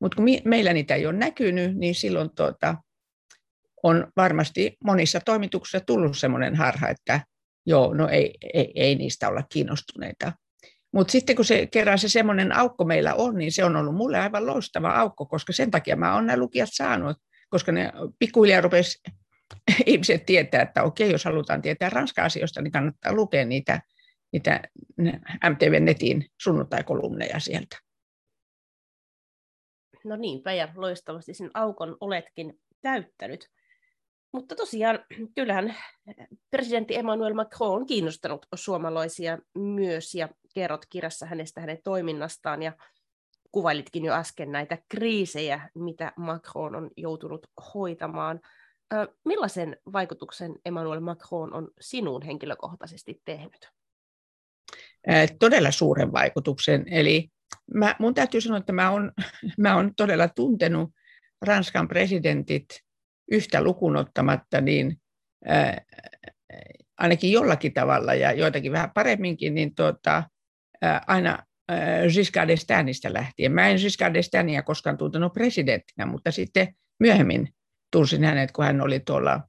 [0.00, 2.74] Mutta kun meillä niitä ei ole näkynyt, niin silloin tuota,
[3.82, 7.20] on varmasti monissa toimituksissa tullut sellainen harha, että
[7.66, 10.32] joo, no ei, ei, ei niistä olla kiinnostuneita.
[10.92, 14.18] Mutta sitten kun se kerran se semmoinen aukko meillä on, niin se on ollut mulle
[14.18, 17.16] aivan loistava aukko, koska sen takia mä oon nämä lukijat saanut,
[17.48, 18.98] koska ne pikkuhiljaa rupesi
[19.86, 23.80] ihmiset tietää, että okei, jos halutaan tietää Ranska-asioista, niin kannattaa lukea niitä,
[24.32, 24.62] niitä
[25.50, 27.76] MTV-netin sunnuntai-kolumneja sieltä.
[30.04, 33.50] No niinpä, ja loistavasti sen aukon oletkin täyttänyt.
[34.32, 35.74] Mutta tosiaan, kyllähän
[36.50, 42.72] presidentti Emmanuel Macron on kiinnostanut suomalaisia myös, ja kerrot kirjassa hänestä hänen toiminnastaan, ja
[43.52, 48.40] kuvailitkin jo äsken näitä kriisejä, mitä Macron on joutunut hoitamaan.
[49.24, 53.77] Millaisen vaikutuksen Emmanuel Macron on sinuun henkilökohtaisesti tehnyt?
[55.38, 56.84] Todella suuren vaikutuksen.
[56.90, 57.28] Eli
[57.74, 59.12] mä, mun täytyy sanoa, että mä oon,
[59.58, 60.90] mä oon todella tuntenut
[61.46, 62.66] Ranskan presidentit
[63.30, 64.96] yhtä lukunottamatta niin
[65.44, 65.80] ää,
[66.98, 70.22] ainakin jollakin tavalla ja joitakin vähän paremminkin, niin tuota,
[71.06, 71.38] aina
[72.14, 73.52] Giscard d'Estaingista lähtien.
[73.52, 77.48] Mä en Giscard d'Estaingia koskaan tuntenut presidenttinä, mutta sitten myöhemmin
[77.92, 79.40] tunsin hänet, kun hän oli tuolla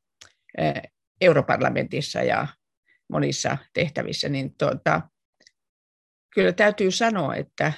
[1.21, 2.47] europarlamentissa ja
[3.09, 5.01] monissa tehtävissä, niin tuota,
[6.33, 7.73] kyllä täytyy sanoa, että,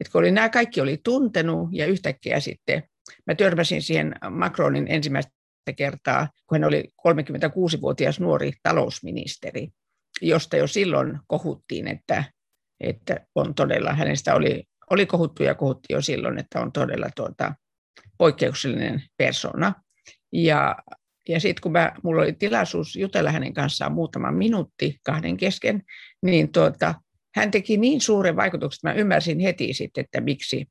[0.00, 2.82] että kun oli, nämä kaikki oli tuntenut ja yhtäkkiä sitten
[3.26, 5.32] mä törmäsin siihen Macronin ensimmäistä
[5.76, 9.68] kertaa, kun hän oli 36-vuotias nuori talousministeri,
[10.22, 12.24] josta jo silloin kohuttiin, että,
[12.80, 17.54] että on todella, hänestä oli, oli kohuttu ja kohuttiin jo silloin, että on todella tuota,
[18.18, 19.74] poikkeuksellinen persona.
[20.32, 20.76] Ja,
[21.28, 25.82] ja sitten kun mä, mulla oli tilaisuus jutella hänen kanssaan muutama minuutti kahden kesken,
[26.22, 26.94] niin tuota,
[27.36, 30.66] hän teki niin suuren vaikutuksen, että mä ymmärsin heti sitten, että miksi,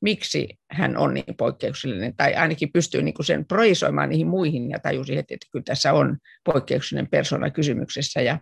[0.00, 5.16] miksi hän on niin poikkeuksellinen, tai ainakin pystyy niin sen projisoimaan niihin muihin, ja tajusi
[5.16, 8.20] heti, että kyllä tässä on poikkeuksellinen persona kysymyksessä.
[8.20, 8.40] Ja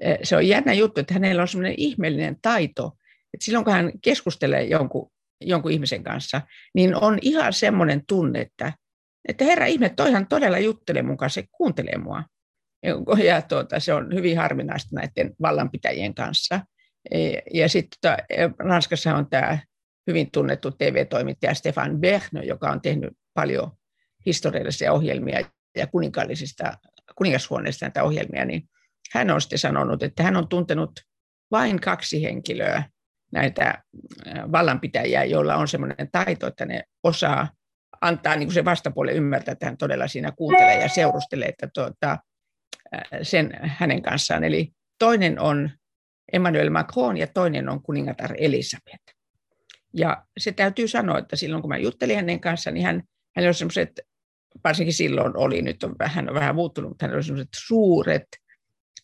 [0.00, 2.96] e, se on jännä juttu, että hänellä on sellainen ihmeellinen taito,
[3.34, 6.40] että silloin kun hän keskustelee jonkun, jonkun ihmisen kanssa,
[6.74, 8.72] niin on ihan semmoinen tunne, että,
[9.28, 12.24] että herra ihme, toihan todella juttelee mukaan, se kuuntelee mua.
[13.24, 16.60] Ja tuota, se on hyvin harvinaista näiden vallanpitäjien kanssa.
[17.10, 18.16] E, ja sitten tota,
[18.58, 19.58] Ranskassa on tämä
[20.06, 23.70] hyvin tunnettu TV-toimittaja Stefan Berno, joka on tehnyt paljon
[24.26, 25.40] historiallisia ohjelmia
[25.76, 26.72] ja kuninkaallisista
[27.16, 28.68] kuningashuoneista näitä ohjelmia, niin
[29.12, 30.90] hän on sitten sanonut, että hän on tuntenut
[31.50, 32.82] vain kaksi henkilöä,
[33.32, 33.82] näitä
[34.52, 37.48] vallanpitäjiä, joilla on semmoinen taito, että ne osaa
[38.00, 42.18] antaa niin kuin se vastapuolelle ymmärtää, että hän todella siinä kuuntelee ja seurustelee että tuota,
[43.22, 44.44] sen hänen kanssaan.
[44.44, 45.70] Eli toinen on
[46.32, 49.04] Emmanuel Macron ja toinen on kuningatar Elisabeth.
[49.94, 53.02] Ja se täytyy sanoa, että silloin kun mä juttelin hänen kanssaan, niin hän,
[53.36, 54.00] hän oli semmoiset,
[54.64, 58.26] varsinkin silloin oli, nyt on vähän, vähän muuttunut, mutta hän oli semmoiset suuret,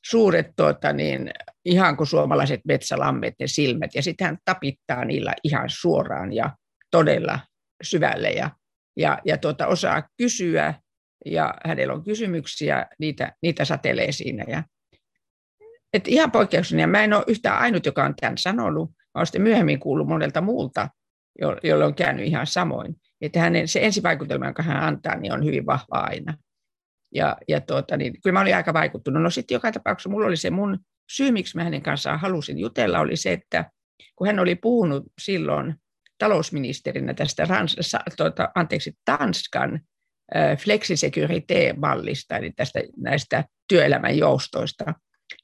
[0.05, 1.31] suuret tuota, niin,
[1.65, 6.57] ihan kuin suomalaiset metsälammet, ne silmät, ja sitten hän tapittaa niillä ihan suoraan ja
[6.91, 7.39] todella
[7.83, 8.51] syvälle, ja,
[8.97, 10.75] ja, ja tuota, osaa kysyä,
[11.27, 14.45] ja hänellä on kysymyksiä, niitä, niitä satelee siinä.
[14.49, 14.63] Ja,
[15.93, 16.91] et ihan poikkeuksellinen.
[16.91, 20.89] Mä en ole yhtään ainut, joka on tämän sanonut, olen sitten myöhemmin kuullut monelta muulta,
[21.63, 22.97] jolle on käynyt ihan samoin.
[23.21, 26.35] Että hänen, se ensivaikutelma, jonka hän antaa, niin on hyvin vahva aina.
[27.15, 29.23] Ja, ja tuota, niin, kyllä mä olin aika vaikuttunut.
[29.23, 30.79] No sitten joka tapauksessa mulla oli se mun
[31.11, 33.71] syy, miksi mä hänen kanssaan halusin jutella, oli se, että
[34.17, 35.75] kun hän oli puhunut silloin
[36.19, 37.77] talousministerinä tästä Rans,
[38.17, 39.81] tuota, anteeksi, Tanskan
[40.37, 44.95] äh, flexisecurity-mallista, eli tästä, näistä työelämän joustoista,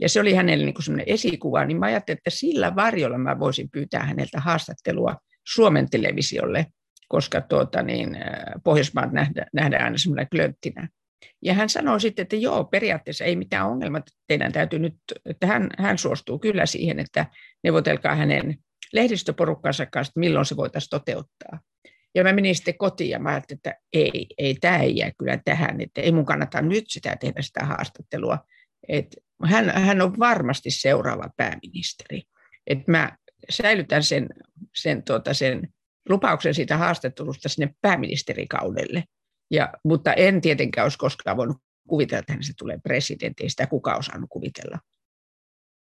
[0.01, 3.71] ja se oli hänelle niin semmoinen esikuva, niin mä ajattelin, että sillä varjolla mä voisin
[3.71, 5.17] pyytää häneltä haastattelua
[5.53, 6.67] Suomen televisiolle,
[7.09, 8.23] koska tuota, niin, äh,
[8.65, 10.89] Pohjoismaat nähdään, aina semmoinen klönttinä.
[11.43, 14.95] Ja hän sanoi sitten, että joo, periaatteessa ei mitään ongelmaa, teidän täytyy nyt,
[15.27, 17.27] että hän, hän suostuu kyllä siihen, että
[17.65, 18.59] neuvotelkaa hänen
[18.93, 21.61] lehdistöporukkansa kanssa, että milloin se voitaisiin toteuttaa.
[22.15, 25.39] Ja mä menin sitten kotiin ja mä ajattelin, että ei, ei tämä ei jää kyllä
[25.45, 28.39] tähän, että ei mun kannata nyt sitä tehdä sitä haastattelua,
[28.89, 32.23] että hän, hän on varmasti seuraava pääministeri.
[32.67, 33.17] Että mä
[33.51, 34.29] säilytän sen,
[34.75, 35.69] sen, tuota, sen
[36.09, 39.05] lupauksen siitä haastattelusta sinne pääministerikaudelle.
[39.51, 41.57] Ja, mutta en tietenkään olisi koskaan voinut
[41.89, 43.43] kuvitella, että se tulee presidentti.
[43.43, 44.79] Ei sitä kukaan osannut kuvitella.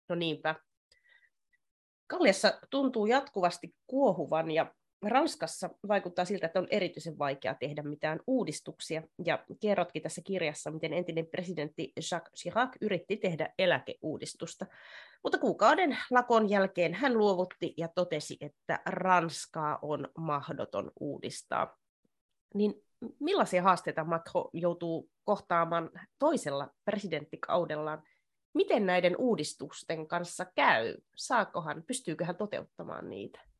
[0.09, 0.55] No niinpä.
[2.07, 9.03] Kaljassa tuntuu jatkuvasti kuohuvan ja Ranskassa vaikuttaa siltä, että on erityisen vaikea tehdä mitään uudistuksia,
[9.25, 14.65] ja kerrotkin tässä kirjassa, miten entinen presidentti Jacques Chirac yritti tehdä eläkeuudistusta.
[15.23, 21.77] Mutta kuukauden lakon jälkeen hän luovutti ja totesi, että Ranskaa on mahdoton uudistaa.
[22.53, 22.73] Niin
[23.19, 28.03] millaisia haasteita Macron joutuu kohtaamaan toisella presidenttikaudellaan?
[28.53, 30.95] Miten näiden uudistusten kanssa käy?
[31.15, 33.50] Saakohan, pystyykö hän toteuttamaan niitä?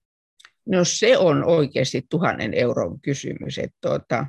[0.66, 3.58] No se on oikeasti tuhannen euron kysymys.
[3.58, 4.26] Että tuota,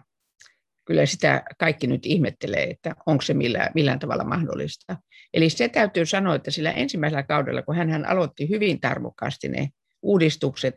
[0.84, 4.96] kyllä sitä kaikki nyt ihmettelee, että onko se millään, millään tavalla mahdollista.
[5.34, 9.68] Eli se täytyy sanoa, että sillä ensimmäisellä kaudella, kun hän aloitti hyvin tarmokkaasti ne
[10.02, 10.76] uudistukset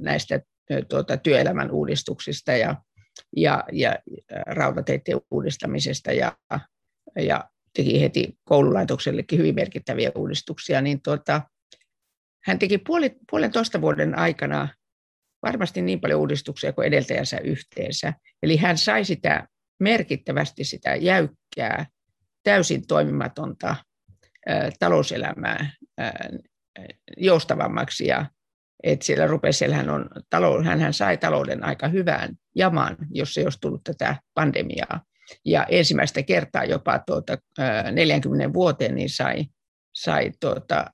[0.00, 0.40] näistä
[0.88, 2.76] tuota, työelämän uudistuksista ja,
[3.36, 3.98] ja, ja
[4.46, 6.36] rautateiden uudistamisesta ja,
[7.16, 7.44] ja
[7.76, 11.42] teki heti koululaitoksellekin hyvin merkittäviä uudistuksia, niin tuota,
[12.44, 14.68] hän teki puoli, puolentoista vuoden aikana
[15.42, 18.12] varmasti niin paljon uudistuksia kuin edeltäjänsä yhteensä.
[18.42, 19.48] Eli hän sai sitä
[19.80, 21.86] merkittävästi sitä jäykkää,
[22.42, 23.76] täysin toimimatonta
[24.48, 26.12] ä, talouselämää ä,
[27.16, 28.26] joustavammaksi ja
[28.82, 30.08] että siellä rupesi, hän, on,
[30.64, 35.00] hän, hän sai talouden aika hyvään jamaan, jos ei olisi tullut tätä pandemiaa.
[35.44, 37.38] ja ensimmäistä kertaa jopa tuota,
[37.92, 39.44] 40 vuoteen niin sai,
[39.92, 40.84] sai tuota,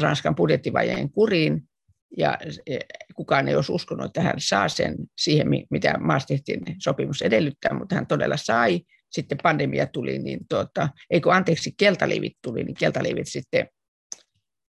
[0.00, 1.68] Ranskan budjettivajeen kuriin,
[2.16, 2.78] ja e,
[3.14, 8.06] kukaan ei olisi uskonut, että hän saa sen siihen, mitä Maastrichtin sopimus edellyttää, mutta hän
[8.06, 8.80] todella sai.
[9.10, 13.68] Sitten pandemia tuli, niin tuota, eikö anteeksi, keltaliivit tuli, niin keltaliivit sitten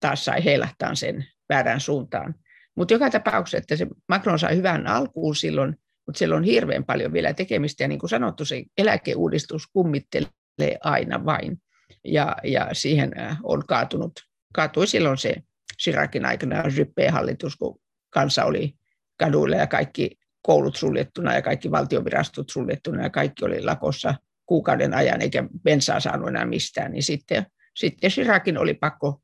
[0.01, 2.35] taas sai heilahtaa sen väärään suuntaan.
[2.77, 5.77] Mutta joka tapauksessa, että se Macron sai hyvän alkuun silloin,
[6.07, 11.25] mutta siellä on hirveän paljon vielä tekemistä, ja niin kuin sanottu, se eläkeuudistus kummittelee aina
[11.25, 11.63] vain,
[12.05, 14.13] ja, ja siihen äh, on kaatunut,
[14.55, 15.35] kaatui silloin se
[15.79, 18.75] Sirakin aikana Juppé-hallitus, kun kansa oli
[19.19, 24.15] kaduilla ja kaikki koulut suljettuna ja kaikki valtiovirastot suljettuna ja kaikki oli lakossa
[24.47, 27.47] kuukauden ajan eikä bensaa saanut enää mistään, niin sitten,
[27.77, 29.21] sitten Sirakin oli pakko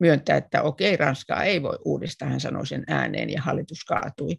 [0.00, 4.36] myöntää, että okei, Ranskaa ei voi uudistaa, hän sanoi sen ääneen ja hallitus kaatui.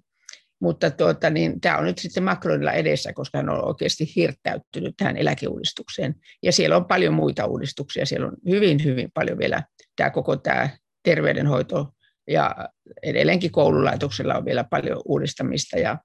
[0.61, 5.17] Mutta tuota, niin, tämä on nyt sitten Macronilla edessä, koska hän on oikeasti hirttäyttynyt tähän
[5.17, 6.15] eläkeuudistukseen.
[6.43, 8.05] Ja siellä on paljon muita uudistuksia.
[8.05, 9.63] Siellä on hyvin, hyvin paljon vielä
[9.95, 10.69] tämä koko tämä
[11.03, 11.87] terveydenhoito
[12.27, 12.55] ja
[13.03, 15.97] edelleenkin koululaitoksella on vielä paljon uudistamista ja,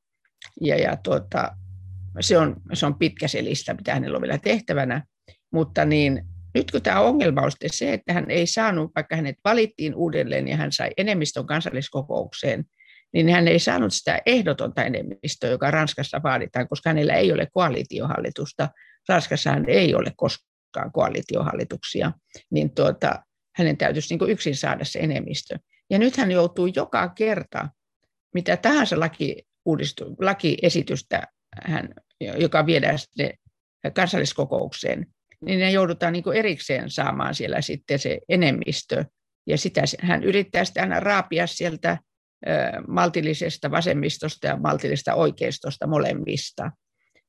[0.60, 1.56] ja, ja tuota,
[2.20, 5.04] se, on, se on pitkä se lista, mitä hänellä on vielä tehtävänä,
[5.52, 6.22] mutta niin,
[6.54, 10.56] nyt kun tämä ongelma on se, että hän ei saanut, vaikka hänet valittiin uudelleen ja
[10.56, 12.64] hän sai enemmistön kansalliskokoukseen,
[13.12, 18.68] niin hän ei saanut sitä ehdotonta enemmistöä, joka Ranskassa vaaditaan, koska hänellä ei ole koalitiohallitusta.
[19.08, 22.12] Ranskassahan ei ole koskaan koalitiohallituksia,
[22.50, 23.22] niin tuota,
[23.56, 25.58] hänen täytyisi niin yksin saada se enemmistö.
[25.90, 27.68] Ja nyt hän joutuu joka kerta,
[28.34, 31.22] mitä tahansa laki, uudistu, lakiesitystä,
[31.62, 31.88] hän,
[32.38, 33.30] joka viedään sitten
[33.94, 35.06] kansalliskokoukseen,
[35.44, 39.04] niin ne joudutaan niin erikseen saamaan siellä sitten se enemmistö.
[39.46, 41.98] Ja sitä hän yrittää sitten aina raapia sieltä
[42.88, 46.70] maltillisesta vasemmistosta ja maltillisesta oikeistosta molemmista.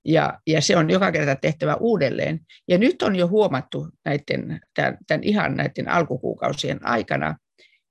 [0.05, 2.39] Ja, ja se on joka kerta tehtävä uudelleen.
[2.67, 7.37] Ja nyt on jo huomattu näiden, tämän, tämän ihan näiden alkukuukausien aikana,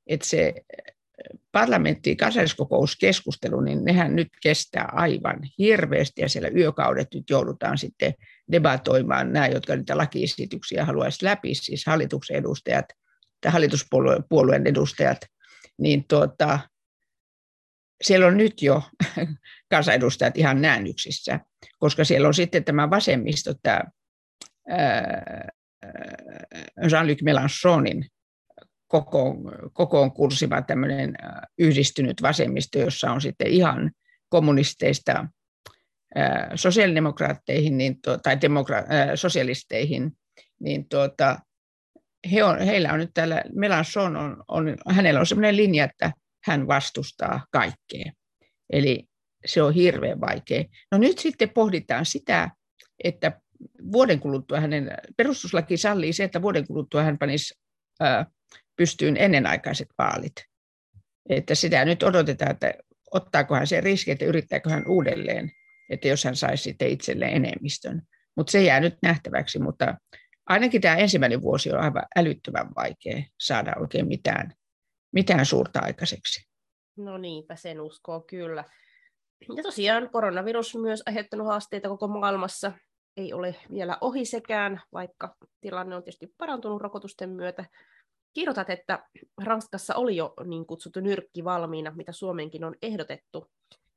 [0.06, 0.54] että se
[1.52, 8.14] parlamentti, kansalliskokouskeskustelu, niin nehän nyt kestää aivan hirveästi ja siellä yökaudet nyt joudutaan sitten
[8.52, 12.86] debatoimaan nämä, jotka niitä lakiesityksiä haluaisivat läpi, siis hallituksen edustajat
[13.40, 15.18] tai hallituspuolueen edustajat,
[15.78, 16.58] niin tuota,
[18.02, 18.82] siellä on nyt jo
[19.70, 21.40] kansanedustajat ihan näännyksissä,
[21.78, 23.80] koska siellä on sitten tämä vasemmisto, tämä
[26.90, 28.06] Jean-Luc Mélenchonin
[28.86, 29.36] kokoon,
[29.72, 31.14] kokoon kurssiva tämmöinen
[31.58, 33.90] yhdistynyt vasemmisto, jossa on sitten ihan
[34.28, 35.26] kommunisteista
[36.54, 40.12] sosiaalidemokraatteihin niin, tai demokra- sosialisteihin,
[40.60, 41.38] niin tuota,
[42.32, 46.12] he on, heillä on nyt täällä, Melanson on, on, hänellä on sellainen linja, että
[46.44, 48.12] hän vastustaa kaikkea.
[48.72, 49.04] Eli
[49.44, 50.64] se on hirveän vaikea.
[50.92, 52.50] No nyt sitten pohditaan sitä,
[53.04, 53.40] että
[53.92, 57.54] vuoden kuluttua hänen, perustuslaki sallii se, että vuoden kuluttua hän panisi
[58.00, 58.26] ää,
[58.76, 60.32] pystyyn ennenaikaiset vaalit.
[61.28, 62.74] Että sitä nyt odotetaan, että
[63.10, 65.52] ottaako hän sen riski, että yrittääkö hän uudelleen,
[65.90, 68.02] että jos hän saisi sitten itselleen enemmistön.
[68.36, 69.94] Mutta se jää nyt nähtäväksi, mutta
[70.46, 74.52] ainakin tämä ensimmäinen vuosi on aivan älyttömän vaikea saada oikein mitään
[75.12, 76.48] mitään suurta aikaiseksi.
[76.96, 78.64] No niinpä, sen uskoo kyllä.
[79.56, 82.72] Ja tosiaan koronavirus myös aiheuttanut haasteita koko maailmassa.
[83.16, 87.64] Ei ole vielä ohi sekään, vaikka tilanne on tietysti parantunut rokotusten myötä.
[88.34, 89.04] Kirjoitat, että
[89.44, 93.50] Ranskassa oli jo niin kutsuttu nyrkki valmiina, mitä Suomeenkin on ehdotettu.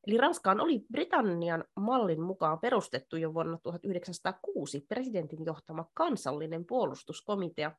[0.08, 7.71] Eli Ranskaan oli Britannian mallin mukaan perustettu jo vuonna 1906 presidentin johtama kansallinen puolustuskomitea,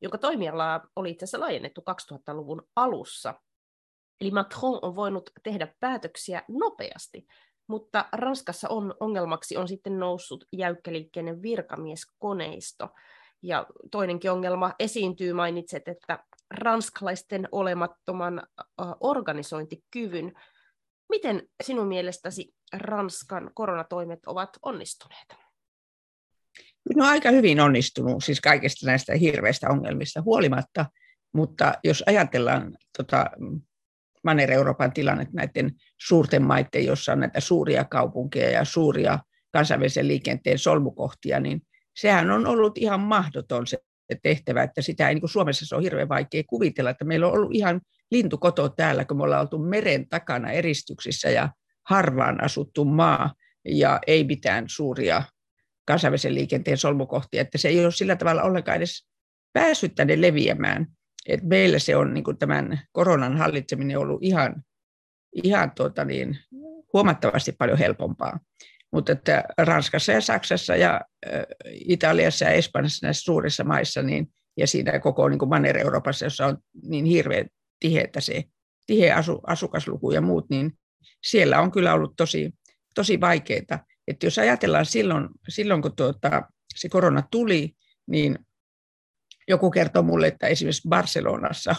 [0.00, 1.82] jonka toimialaa oli itse asiassa laajennettu
[2.12, 3.34] 2000-luvun alussa.
[4.20, 7.26] Eli Macron on voinut tehdä päätöksiä nopeasti,
[7.66, 12.88] mutta Ranskassa on ongelmaksi on sitten noussut jäykkäliikkeinen virkamieskoneisto.
[13.42, 18.42] Ja toinenkin ongelma esiintyy, mainitset, että ranskalaisten olemattoman
[19.00, 20.32] organisointikyvyn.
[21.08, 25.47] Miten sinun mielestäsi Ranskan koronatoimet ovat onnistuneet?
[26.96, 30.86] No aika hyvin onnistunut siis kaikista näistä hirveistä ongelmista huolimatta,
[31.34, 33.26] mutta jos ajatellaan tota,
[34.24, 39.18] Manner-Euroopan tilannetta näiden suurten maiden, jossa on näitä suuria kaupunkeja ja suuria
[39.52, 41.62] kansainvälisen liikenteen solmukohtia, niin
[41.96, 43.78] sehän on ollut ihan mahdoton se
[44.22, 47.32] tehtävä, että sitä ei, niin kuin Suomessa se on hirveän vaikea kuvitella, että meillä on
[47.32, 47.80] ollut ihan
[48.10, 51.48] lintukoto täällä, kun me ollaan oltu meren takana eristyksissä ja
[51.88, 53.34] harvaan asuttu maa
[53.64, 55.22] ja ei mitään suuria
[55.88, 59.06] kansainvälisen liikenteen solmukohtia, että se ei ole sillä tavalla ollenkaan edes
[59.52, 60.86] päässyt tänne leviämään.
[61.28, 64.62] Et meillä se on niin kuin tämän koronan hallitseminen ollut ihan,
[65.44, 66.38] ihan tuota niin,
[66.92, 68.38] huomattavasti paljon helpompaa.
[68.92, 71.00] mutta että Ranskassa ja Saksassa ja
[71.70, 74.26] Italiassa ja Espanjassa näissä suurissa maissa niin,
[74.56, 77.46] ja siinä koko niin kuin Manner-Euroopassa, jossa on niin hirveän
[77.80, 78.44] tiheä se
[78.86, 80.72] tiheä asu, asukasluku ja muut, niin
[81.26, 82.50] siellä on kyllä ollut tosi,
[82.94, 83.78] tosi vaikeita.
[84.08, 86.42] Että jos ajatellaan silloin, silloin kun tuota,
[86.74, 88.38] se korona tuli, niin
[89.48, 91.76] joku kertoi mulle, että esimerkiksi Barcelonassa,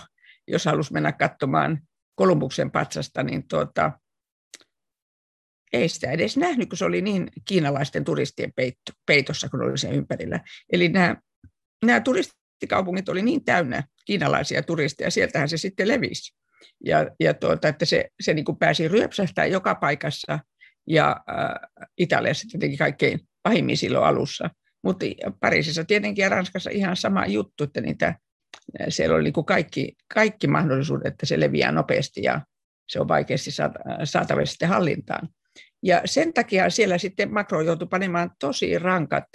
[0.48, 1.82] jos halusi mennä katsomaan
[2.16, 3.92] Kolumbuksen patsasta, niin tuota,
[5.74, 8.54] ei sitä edes nähnyt, kun se oli niin kiinalaisten turistien
[9.06, 10.40] peitossa, kun oli sen ympärillä.
[10.74, 11.16] Eli nämä,
[11.86, 16.36] nämä turistikaupungit oli niin täynnä kiinalaisia turisteja, sieltähän se sitten levisi.
[16.86, 20.40] Ja, ja tuota, että se, se niin pääsi ryöpsähtää joka paikassa,
[20.90, 24.50] ja äh, Italiassa tietenkin kaikkein pahimmin silloin alussa.
[24.84, 25.06] Mutta
[25.40, 28.16] Pariisissa tietenkin ja Ranskassa ihan sama juttu, että niitä,
[28.90, 32.42] siellä oli niin kaikki, kaikki mahdollisuudet, että se leviää nopeasti ja
[32.90, 33.52] se on vaikeasti
[34.04, 35.30] saatavilla sitten hallintaan.
[35.84, 39.26] Ja sen takia siellä sitten Macron joutui panemaan tosi rankat,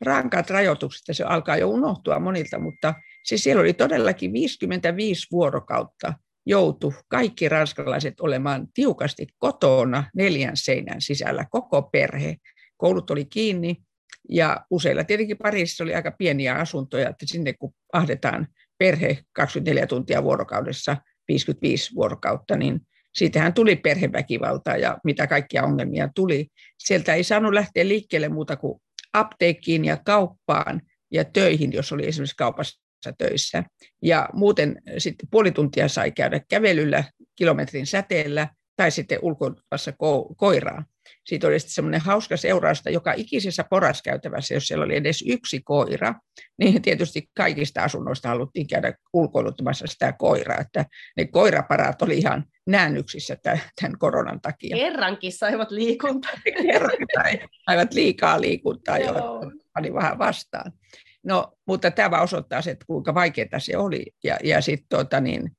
[0.00, 2.94] rankat rajoitukset, ja se alkaa jo unohtua monilta, mutta
[3.24, 6.14] siis siellä oli todellakin 55 vuorokautta
[6.46, 12.36] joutu kaikki ranskalaiset olemaan tiukasti kotona neljän seinän sisällä, koko perhe.
[12.76, 13.76] Koulut oli kiinni
[14.28, 20.22] ja useilla tietenkin Pariisissa oli aika pieniä asuntoja, että sinne kun ahdetaan perhe 24 tuntia
[20.22, 20.96] vuorokaudessa,
[21.28, 22.80] 55 vuorokautta, niin
[23.14, 26.48] siitähän tuli perheväkivaltaa ja mitä kaikkia ongelmia tuli.
[26.78, 28.80] Sieltä ei saanut lähteä liikkeelle muuta kuin
[29.12, 30.82] apteekkiin ja kauppaan
[31.12, 33.64] ja töihin, jos oli esimerkiksi kaupassa töissä.
[34.02, 37.04] Ja muuten sitten puoli tuntia sai käydä kävelyllä
[37.36, 40.84] kilometrin säteellä tai sitten ulkoilmassa ko- koiraa.
[41.26, 46.14] Siitä oli sitten semmoinen hauska seurausta, joka ikisessä poraskäytävässä, jos siellä oli edes yksi koira,
[46.58, 50.84] niin tietysti kaikista asunnoista haluttiin käydä ulkoiluttamassa sitä koiraa, että
[51.16, 53.36] ne koiraparat oli ihan näännyksissä
[53.80, 54.76] tämän koronan takia.
[54.76, 56.32] Kerrankin saivat liikuntaa.
[56.44, 57.06] Kerrankin
[57.66, 59.14] saivat liikaa liikuntaa jo,
[59.74, 60.72] pani vähän vastaan.
[61.24, 64.06] No, mutta tämä osoittaa se, että kuinka vaikeaa se oli.
[64.24, 65.50] Ja, ja sitten tota niin,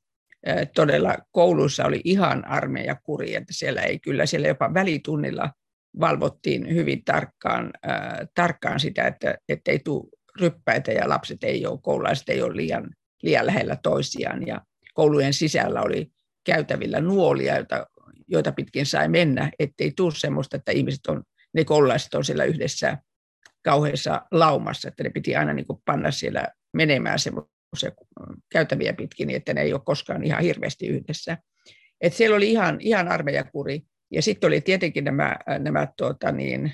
[0.76, 5.52] todella kouluissa oli ihan armeijakuri, että siellä ei kyllä, siellä jopa välitunnilla
[6.00, 9.08] valvottiin hyvin tarkkaan, äh, tarkkaan sitä,
[9.48, 10.10] että ei tule
[10.40, 12.90] ryppäitä ja lapset ei ole, koululaiset ei ole liian,
[13.24, 14.48] liian lähellä toisiaan.
[14.48, 14.62] Ja
[14.94, 16.12] koulujen sisällä oli
[16.46, 17.88] käytävillä nuolia, joita,
[18.28, 22.98] joita pitkin sai mennä, ettei tule semmoista, että ihmiset on, ne koululaiset on siellä yhdessä
[23.64, 27.92] kauheassa laumassa, että ne piti aina niin panna siellä menemään semmoisia
[28.52, 31.38] käytäviä pitkin, niin että ne ei ole koskaan ihan hirveästi yhdessä.
[32.02, 33.82] Et siellä oli ihan, ihan armeijakuri.
[34.12, 36.74] Ja sitten oli tietenkin nämä, nämä tuota niin,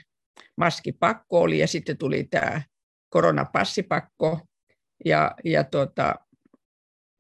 [0.58, 2.62] maskipakko oli, ja sitten tuli tämä
[3.10, 4.42] koronapassipakko,
[5.06, 6.16] ja, ja tuota,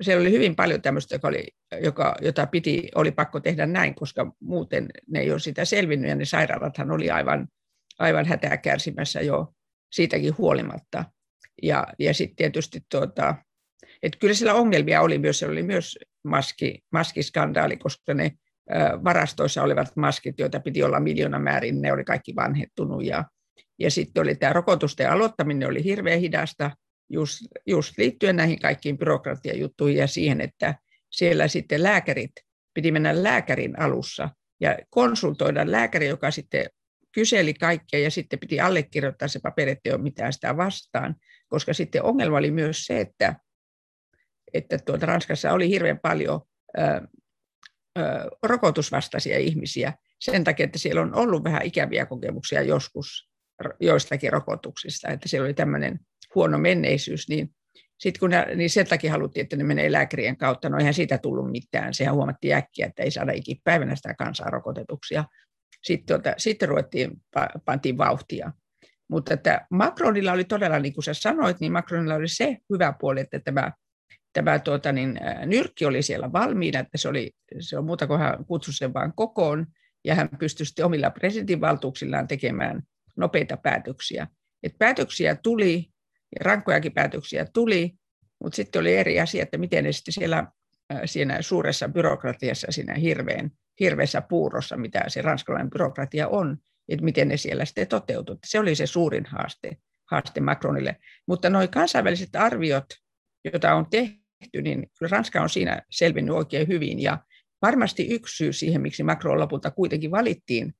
[0.03, 1.47] siellä oli hyvin paljon tämmöistä, joka oli,
[1.81, 6.15] joka, jota piti, oli pakko tehdä näin, koska muuten ne ei ole sitä selvinnyt, ja
[6.15, 7.47] ne sairaalathan oli aivan,
[7.99, 9.53] aivan hätää kärsimässä jo
[9.91, 11.05] siitäkin huolimatta.
[11.63, 13.35] Ja, ja sitten tietysti tuota,
[14.03, 18.31] että kyllä siellä ongelmia oli myös, siellä oli myös maski, maskiskandaali, koska ne
[19.03, 23.05] varastoissa olevat maskit, joita piti olla miljoona määrin, ne oli kaikki vanhettunut.
[23.05, 23.25] Ja,
[23.79, 26.71] ja sitten oli tämä rokotusten aloittaminen oli hirveän hidasta,
[27.09, 30.75] just, just liittyen näihin kaikkiin byrokratiajuttuihin ja siihen, että
[31.11, 32.31] siellä sitten lääkärit,
[32.73, 34.29] piti mennä lääkärin alussa
[34.59, 36.65] ja konsultoida lääkäri, joka sitten
[37.17, 41.15] kyseli kaikkea ja sitten piti allekirjoittaa se paperi, että ei ole mitään sitä vastaan,
[41.47, 43.35] koska sitten ongelma oli myös se, että,
[44.53, 46.41] että tuota Ranskassa oli hirveän paljon
[46.77, 46.81] ö,
[47.99, 48.01] ö,
[48.43, 53.29] rokotusvastaisia ihmisiä sen takia, että siellä on ollut vähän ikäviä kokemuksia joskus
[53.79, 55.99] joistakin rokotuksista, että siellä oli tämmöinen
[56.35, 57.55] huono menneisyys, niin
[57.99, 61.17] sitten kun ne, niin sen takia haluttiin, että ne menee lääkärien kautta, no eihän siitä
[61.17, 61.93] tullut mitään.
[61.93, 65.23] Sehän huomattiin äkkiä, että ei saada ikipäivänä sitä kansaa rokotetuksia
[65.83, 67.11] sitten, tuota, sitten ruvettiin,
[67.65, 68.51] pantiin vauhtia.
[69.09, 73.19] Mutta että Macronilla oli todella, niin kuin sä sanoit, niin Macronilla oli se hyvä puoli,
[73.19, 73.71] että tämä,
[74.33, 78.45] tämä tuota, niin, nyrkki oli siellä valmiina, että se, oli, se on muuta kuin hän
[78.45, 79.65] kutsui sen vaan kokoon,
[80.05, 82.81] ja hän pystyi sitten omilla presidentinvaltuuksillaan tekemään
[83.15, 84.27] nopeita päätöksiä.
[84.63, 87.93] Et päätöksiä tuli, ja rankkojakin päätöksiä tuli,
[88.43, 90.47] mutta sitten oli eri asia, että miten ne sitten siellä
[91.05, 96.57] siinä suuressa byrokratiassa, siinä hirveän hirveässä puurossa, mitä se ranskalainen byrokratia on,
[96.89, 98.37] että miten ne siellä sitten toteutuu.
[98.45, 99.77] Se oli se suurin haaste,
[100.11, 100.95] haaste Macronille.
[101.27, 102.85] Mutta nuo kansainväliset arviot,
[103.45, 107.01] joita on tehty, niin kyllä Ranska on siinä selvinnyt oikein hyvin.
[107.01, 107.19] Ja
[107.61, 110.73] varmasti yksi syy siihen, miksi Macron lopulta kuitenkin valittiin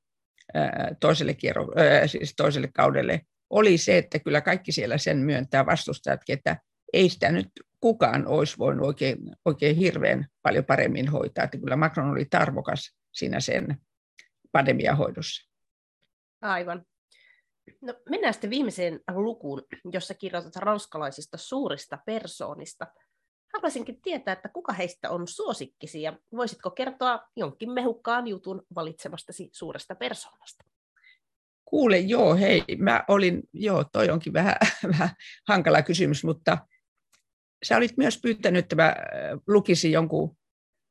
[0.99, 1.67] toiselle, kierro,
[2.05, 6.57] siis toiselle kaudelle, oli se, että kyllä kaikki siellä sen myöntää vastustajatkin, että
[6.93, 7.47] ei sitä nyt
[7.79, 11.43] kukaan olisi voinut oikein, oikein hirveän paljon paremmin hoitaa.
[11.43, 13.77] Että kyllä Macron oli tarvokas siinä sen
[14.51, 15.51] pandemiahoidossa.
[16.41, 16.85] Aivan.
[17.81, 22.87] No, mennään sitten viimeiseen lukuun, jossa kirjoitat ranskalaisista suurista persoonista.
[23.53, 29.95] Haluaisinkin tietää, että kuka heistä on suosikkisi ja voisitko kertoa jonkin mehukkaan jutun valitsemastasi suuresta
[29.95, 30.63] persoonasta?
[31.65, 34.55] Kuule, joo, hei, mä olin, joo, toi onkin vähän,
[34.93, 35.09] vähän
[35.47, 36.57] hankala kysymys, mutta
[37.63, 38.95] sä olit myös pyytänyt, että mä äh,
[39.47, 40.37] lukisin jonkun,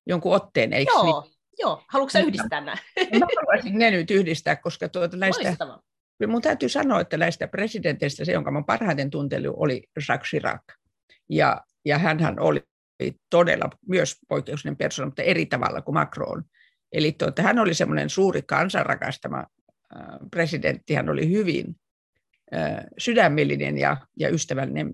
[0.06, 1.34] jonkun otteen, eikö Joo, niin?
[1.58, 1.82] joo.
[1.88, 2.76] haluatko sä yhdistää nämä?
[3.20, 5.82] Mä haluaisin ne nyt yhdistää, koska tuota näistä, Loistavaa.
[6.26, 10.62] mun täytyy sanoa, että näistä presidenteistä se, jonka mä parhaiten tuntelin, oli Jacques Chirac.
[11.30, 12.62] Ja, ja hän oli
[13.30, 16.44] todella myös poikkeuksellinen persoona, mutta eri tavalla kuin Macron.
[16.92, 21.76] Eli tuota, hän oli semmoinen suuri kansanrakastama äh, presidentti, hän oli hyvin
[22.54, 24.92] äh, sydämellinen ja, ja ystävällinen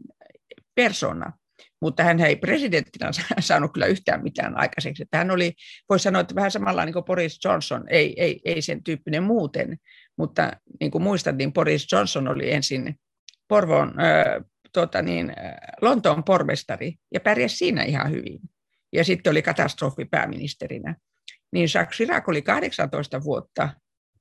[0.75, 1.33] persona
[1.81, 3.11] mutta hän ei presidenttinä
[3.41, 5.03] saanut kyllä yhtään mitään aikaiseksi.
[5.03, 5.53] Että hän oli,
[5.89, 9.77] voisi sanoa, että vähän samalla niin kuin Boris Johnson, ei, ei, ei sen tyyppinen muuten,
[10.19, 12.95] mutta niin kuin muistat, niin Boris Johnson oli ensin
[13.49, 15.33] Porvoon, äh, tota niin,
[15.81, 18.41] Lontoon pormestari ja pärjäsi siinä ihan hyvin.
[18.93, 20.97] Ja sitten oli katastrofi pääministerinä.
[21.53, 23.69] Niin Jacques Chirac oli 18 vuotta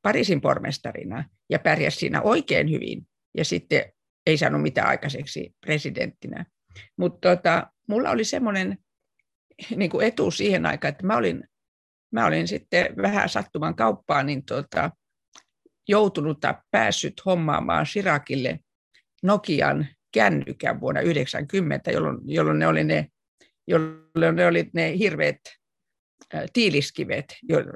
[0.01, 3.07] Pariisin pormestarina ja pärjäsi siinä oikein hyvin.
[3.37, 3.93] Ja sitten
[4.25, 6.45] ei saanut mitään aikaiseksi presidenttinä.
[6.97, 8.77] Mutta tota, mulla oli semmoinen
[9.75, 11.43] niin etu siihen aikaan, että mä olin,
[12.11, 14.91] mä olin sitten vähän sattuman kauppaan niin tota,
[15.87, 18.59] joutunut tai päässyt hommaamaan Sirakille
[19.23, 23.07] Nokian kännykän vuonna 1990, jolloin, jolloin ne oli ne,
[23.67, 25.39] jolloin ne, oli ne hirveät
[26.53, 27.25] tiiliskivet,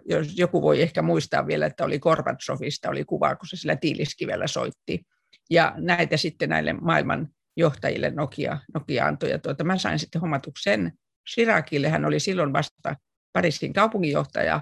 [0.06, 4.48] jos joku voi ehkä muistaa vielä, että oli Gorbachevista oli kuva, kun se sillä tiiliskivellä
[4.48, 5.06] soitti.
[5.50, 9.30] Ja näitä sitten näille maailman johtajille Nokia, Nokia antoi.
[9.30, 10.92] Ja tuota, mä sain sitten hommatuksi sen
[11.30, 11.90] Chiracille.
[11.90, 12.96] Hän oli silloin vasta
[13.34, 14.62] Pariisin kaupunginjohtaja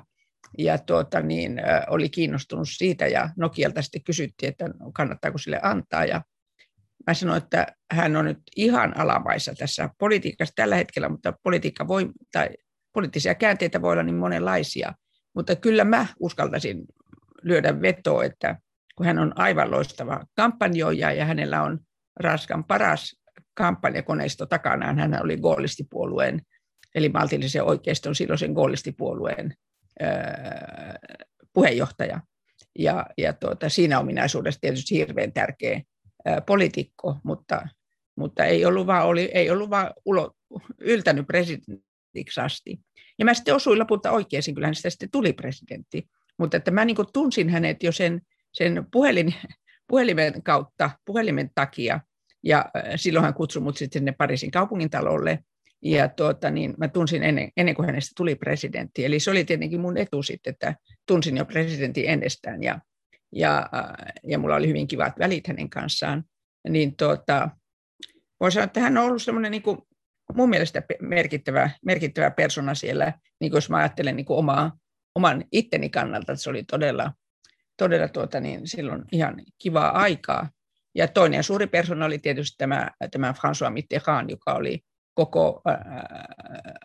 [0.57, 6.05] ja tuota, niin, oli kiinnostunut siitä ja Nokialta sitten kysyttiin, että kannattaako sille antaa.
[6.05, 6.21] Ja
[7.07, 12.09] mä sanoin, että hän on nyt ihan alamaissa tässä politiikassa tällä hetkellä, mutta politiikka voi,
[12.31, 12.49] tai
[12.93, 14.93] poliittisia käänteitä voi olla niin monenlaisia.
[15.35, 16.85] Mutta kyllä mä uskaltaisin
[17.41, 18.57] lyödä vetoa, että
[18.95, 21.79] kun hän on aivan loistava kampanjoija ja hänellä on
[22.20, 23.16] Ranskan paras
[23.53, 24.99] kampanjakoneisto takanaan.
[24.99, 26.41] Hän oli goalistipuolueen,
[26.95, 29.53] eli maltillisen oikeiston silloisen goalistipuolueen
[31.53, 32.20] puheenjohtaja.
[32.80, 35.82] Ja, ja tuota, siinä ominaisuudessa tietysti hirveän tärkeä
[36.45, 37.68] poliitikko, mutta,
[38.16, 40.36] mutta ei ollut vaan, oli, ei ollut vaan ulo,
[40.80, 42.80] yltänyt presidentiksi asti.
[43.20, 46.07] Ja mä sitten osuin lopulta oikein, kyllä hän sitten tuli presidentti.
[46.38, 48.22] Mutta että mä niin tunsin hänet jo sen,
[48.53, 49.36] sen puhelin,
[49.88, 51.99] puhelimen kautta, puhelimen takia,
[52.43, 52.65] ja
[52.95, 55.39] silloin hän kutsui mut sitten sinne Pariisin kaupungintalolle,
[55.81, 59.05] ja tuota, niin mä tunsin ennen, ennen kuin hänestä tuli presidentti.
[59.05, 60.75] Eli se oli tietenkin mun etu sitten, että
[61.07, 62.79] tunsin jo presidentin ennestään, ja,
[63.31, 63.69] ja,
[64.23, 66.23] ja mulla oli hyvin kivat välit hänen kanssaan.
[66.69, 67.49] Niin tuota,
[68.39, 69.77] voisi sanoa, että hän on ollut semmoinen niin kuin,
[70.34, 74.77] mun mielestä merkittävä, merkittävä persona siellä, niin kuin jos mä ajattelen niin kuin omaa,
[75.15, 77.11] oman itteni kannalta, että se oli todella,
[77.78, 80.49] todella tuota, niin silloin ihan kivaa aikaa.
[80.95, 84.80] Ja toinen suuri persona oli tietysti tämä, tämä François Mitterrand, joka oli
[85.13, 85.78] koko, äh,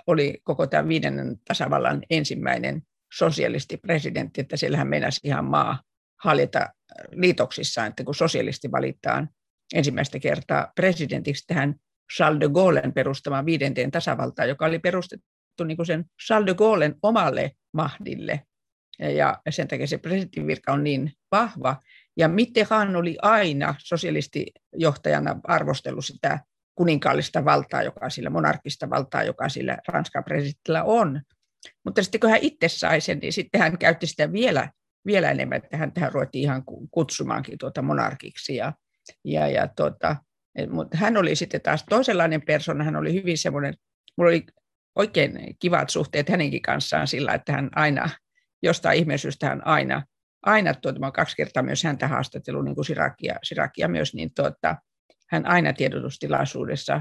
[0.07, 2.83] oli koko tämän viidennen tasavallan ensimmäinen
[3.15, 5.83] sosialistipresidentti, että siellähän meinasi ihan maa
[6.23, 6.69] haljeta
[7.13, 9.29] liitoksissaan, että kun sosialisti valitaan
[9.75, 11.75] ensimmäistä kertaa presidentiksi tähän
[12.17, 16.95] Charles de Gaullen perustamaan viidenteen tasavaltaan, joka oli perustettu niin kuin sen Charles de Gaullen
[17.03, 18.43] omalle mahdille,
[18.99, 21.77] ja sen takia se presidentin virka on niin vahva.
[22.17, 26.41] Ja Mitterrand oli aina sosialistijohtajana arvostellut sitä
[26.75, 31.21] kuninkaallista valtaa, joka sillä monarkista valtaa, joka sillä Ranskan presidentillä on.
[31.85, 34.71] Mutta sitten kun hän itse sai sen, niin sitten hän käytti sitä vielä,
[35.07, 38.57] vielä enemmän, että hän tähän ruvettiin ihan kutsumaankin tuota monarkiksi.
[38.57, 38.73] Ja,
[39.25, 40.17] ja, ja tuota,
[40.71, 43.75] mutta hän oli sitten taas toisenlainen persona, hän oli hyvin semmoinen,
[44.17, 44.47] mulla oli
[44.97, 48.11] oikein kivat suhteet hänenkin kanssaan sillä, että hän aina
[48.63, 50.03] jostain ihmeellisyystä hän aina,
[50.43, 54.77] aina tuota, mä kaksi kertaa myös häntä haastattelun, niin kuin Sirakia, Sirakia myös, niin tuota,
[55.31, 57.01] hän aina tiedotustilaisuudessa,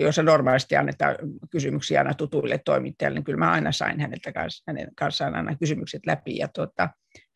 [0.00, 1.16] jos normaalisti annetaan
[1.50, 6.06] kysymyksiä aina tutuille toimittajille, niin kyllä mä aina sain häneltä kanssa, hänen kanssaan aina kysymykset
[6.06, 6.36] läpi.
[6.36, 6.88] Ja tuota,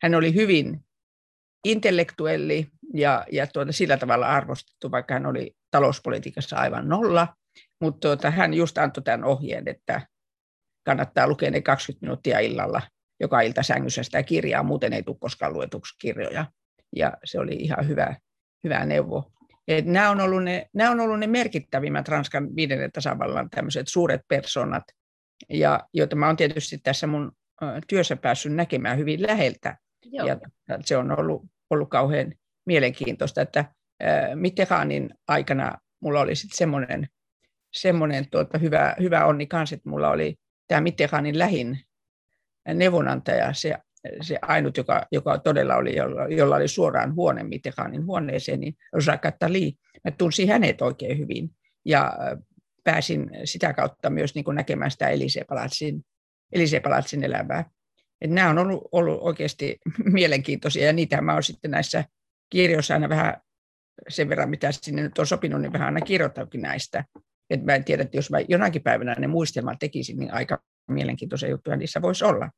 [0.03, 0.85] hän oli hyvin
[1.65, 7.27] intellektuelli ja, ja tuota, sillä tavalla arvostettu, vaikka hän oli talouspolitiikassa aivan nolla,
[7.81, 10.01] mutta tuota, hän just antoi tämän ohjeen, että
[10.85, 12.81] kannattaa lukea ne 20 minuuttia illalla
[13.23, 16.45] joka ilta sängyssä sitä kirjaa, muuten ei tule koskaan luetuksi kirjoja.
[16.95, 18.15] Ja se oli ihan hyvä,
[18.63, 19.31] hyvä neuvo.
[19.67, 24.21] Et nämä, on ollut ne, nämä on ollut ne merkittävimmät Ranskan viidennen tasavallan tämmöiset suuret
[24.27, 24.83] personat,
[25.49, 27.31] ja joita mä olen tietysti tässä mun
[27.87, 29.77] työssä päässyt näkemään hyvin läheltä.
[30.05, 30.27] Joo.
[30.27, 30.37] Ja
[30.81, 32.33] se on ollut, ollut kauhean
[32.65, 33.65] mielenkiintoista, että
[34.35, 37.07] Mitterrandin aikana mulla oli sitten semmoinen,
[37.73, 40.35] semmoinen tuota, hyvä, hyvä onni kanssa, että mulla oli
[40.67, 41.79] tämä Mitterrandin lähin
[42.67, 43.77] neuvonantaja, se,
[44.21, 48.75] se ainut, joka, joka todella oli, jolla, jolla oli suoraan huone Mitterrandin huoneeseen, niin
[49.07, 49.73] Jacques Attali.
[50.03, 51.49] Mä tunsin hänet oikein hyvin
[51.85, 52.13] ja
[52.83, 56.05] pääsin sitä kautta myös niin kuin näkemään sitä Elise-palatsin,
[56.51, 57.69] Elise-palatsin elämää.
[58.21, 59.77] Et nämä on ollut, ollut oikeasti
[60.13, 62.05] mielenkiintoisia ja niitä mä olen sitten näissä
[62.49, 63.41] kirjoissa aina vähän
[64.09, 67.05] sen verran, mitä sinne nyt on sopinut, niin vähän aina kirjoittanutkin näistä.
[67.49, 71.49] Et mä en tiedä, että jos mä jonakin päivänä ne muistelmat tekisin, niin aika mielenkiintoisia
[71.49, 72.49] juttuja niissä voisi olla.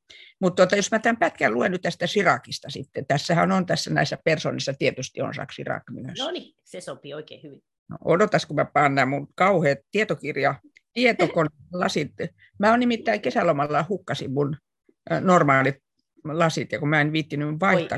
[0.41, 4.17] Mutta tuota, jos mä tämän pätkän luen nyt tästä Sirakista sitten, tässähän on tässä näissä
[4.23, 6.19] persoonissa tietysti on Jacques Chirac myös.
[6.19, 7.63] No niin, se sopii oikein hyvin.
[7.89, 10.55] No, odotas, kun mä paan nämä mun kauheat tietokirja,
[10.93, 12.11] tietokon-lasit.
[12.59, 14.57] Mä oon nimittäin kesälomalla hukkasin mun
[15.19, 15.75] normaalit
[16.23, 17.97] lasit, ja kun mä en viittinyt vaihtaa.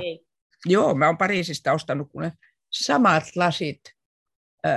[0.65, 2.31] Joo, mä oon Pariisista ostanut kun ne
[2.71, 3.79] samat lasit,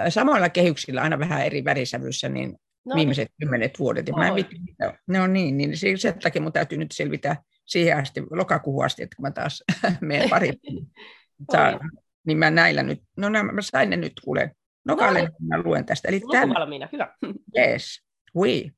[0.08, 2.56] samoilla kehyksillä, aina vähän eri värisävyssä, niin
[2.90, 3.36] no, viimeiset niin.
[3.38, 4.08] kymmenet vuodet.
[4.08, 4.56] Ja mä en viitti,
[5.06, 7.36] no niin, niin sen takia mun täytyy nyt selvitä
[7.66, 9.64] siihen asti, lokakuuhun asti, että kun mä taas
[10.00, 10.52] menen pari,
[12.26, 16.08] niin mä näillä nyt, no mä sain ne nyt kuule Nokalle no, mä luen tästä.
[16.08, 17.14] Eli tämän, valmiina, hyvä.
[17.58, 18.02] Yes,
[18.36, 18.70] oui.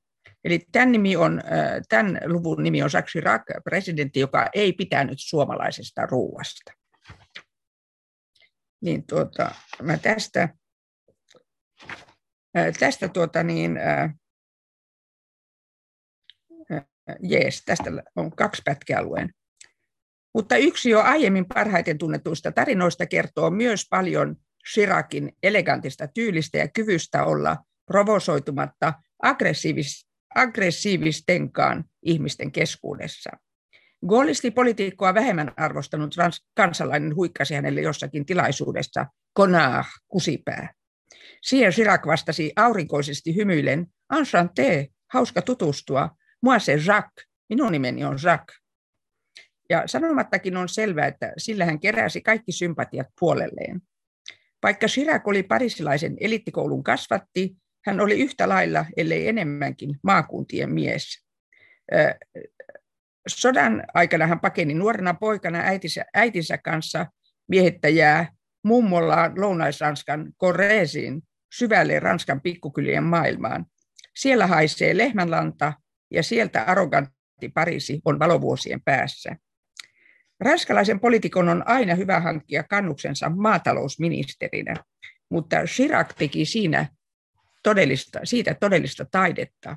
[0.44, 1.42] Eli tämän, nimi on,
[1.88, 6.72] tämän luvun nimi on Jacques Chirac, presidentti, joka ei pitänyt suomalaisesta ruuasta.
[8.80, 10.48] Niin tuota, mä tästä,
[12.78, 13.78] tästä tuota niin,
[17.22, 19.30] jees, tästä on kaksi pätkää luen.
[20.34, 24.36] Mutta yksi jo aiemmin parhaiten tunnetuista tarinoista kertoo myös paljon
[24.72, 33.30] Chiracin elegantista tyylistä ja kyvystä olla provosoitumatta aggressiivis, aggressiivistenkaan ihmisten keskuudessa.
[34.08, 36.14] Gaullisti-politiikkoa vähemmän arvostanut
[36.56, 40.74] kansalainen huikkasi hänelle jossakin tilaisuudessa Konar kusipää.
[41.42, 46.10] Siihen Chirac vastasi aurinkoisesti hymyillen, Enchanté, hauska tutustua,
[46.42, 48.62] moi c'est Jacques, minun nimeni on Jacques.
[49.70, 53.82] Ja sanomattakin on selvää, että sillä hän keräsi kaikki sympatiat puolelleen.
[54.62, 57.56] Vaikka Chirac oli parisilaisen elittikoulun kasvatti,
[57.86, 61.24] hän oli yhtä lailla, ellei enemmänkin, maakuntien mies.
[63.28, 67.06] Sodan aikana hän pakeni nuorena poikana äitinsä, äitinsä kanssa
[67.48, 68.32] miehittäjää
[68.64, 71.22] mummollaan Lounais-Ranskan Koreesiin
[71.54, 73.66] syvälle Ranskan pikkukylien maailmaan.
[74.16, 75.72] Siellä haisee lehmänlanta
[76.10, 79.36] ja sieltä arrogantti Pariisi on valovuosien päässä.
[80.40, 84.74] Ranskalaisen poliitikon on aina hyvä hankkia kannuksensa maatalousministerinä,
[85.30, 86.86] mutta Chirac teki siinä
[87.62, 89.76] todellista, siitä todellista taidetta.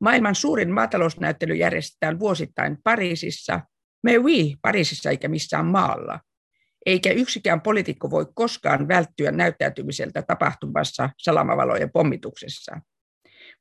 [0.00, 3.60] Maailman suurin maatalousnäyttely järjestetään vuosittain Pariisissa,
[4.02, 6.20] me oui, Pariisissa eikä missään maalla.
[6.86, 12.80] Eikä yksikään poliitikko voi koskaan välttyä näyttäytymiseltä tapahtumassa salamavalojen pommituksessa.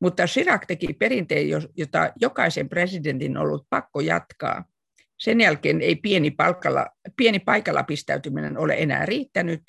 [0.01, 4.63] Mutta Chirac teki perinteen, jota jokaisen presidentin on ollut pakko jatkaa–
[5.19, 9.61] sen jälkeen ei pieni, palkalla, pieni paikalla pistäytyminen ole enää riittänyt.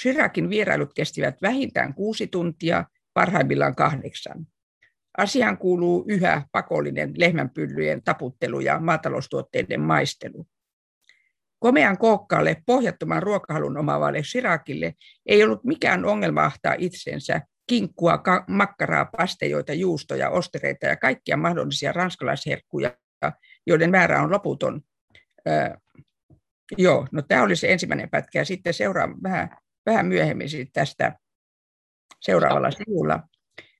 [0.00, 2.84] Chiracin vierailut kestivät vähintään kuusi tuntia,
[3.14, 4.46] parhaimmillaan kahdeksan.
[5.18, 10.46] Asiaan kuuluu yhä pakollinen lehmänpyllyjen taputtelu ja maataloustuotteiden maistelu.
[11.64, 14.94] Komean kookkaalle, pohjattoman ruokahalun omaavalle Chiracille
[15.26, 22.96] ei ollut mikään ongelma ahtaa itsensä kinkkua, makkaraa, pastejoita, juustoja, ostereita ja kaikkia mahdollisia ranskalaisherkkuja
[23.66, 24.80] joiden määrä on loputon.
[25.46, 25.78] Ää,
[26.78, 29.56] joo, no tämä oli se ensimmäinen pätkä ja sitten seuraava vähän,
[29.86, 31.18] vähän myöhemmin tästä
[32.20, 33.20] seuraavalla sivulla.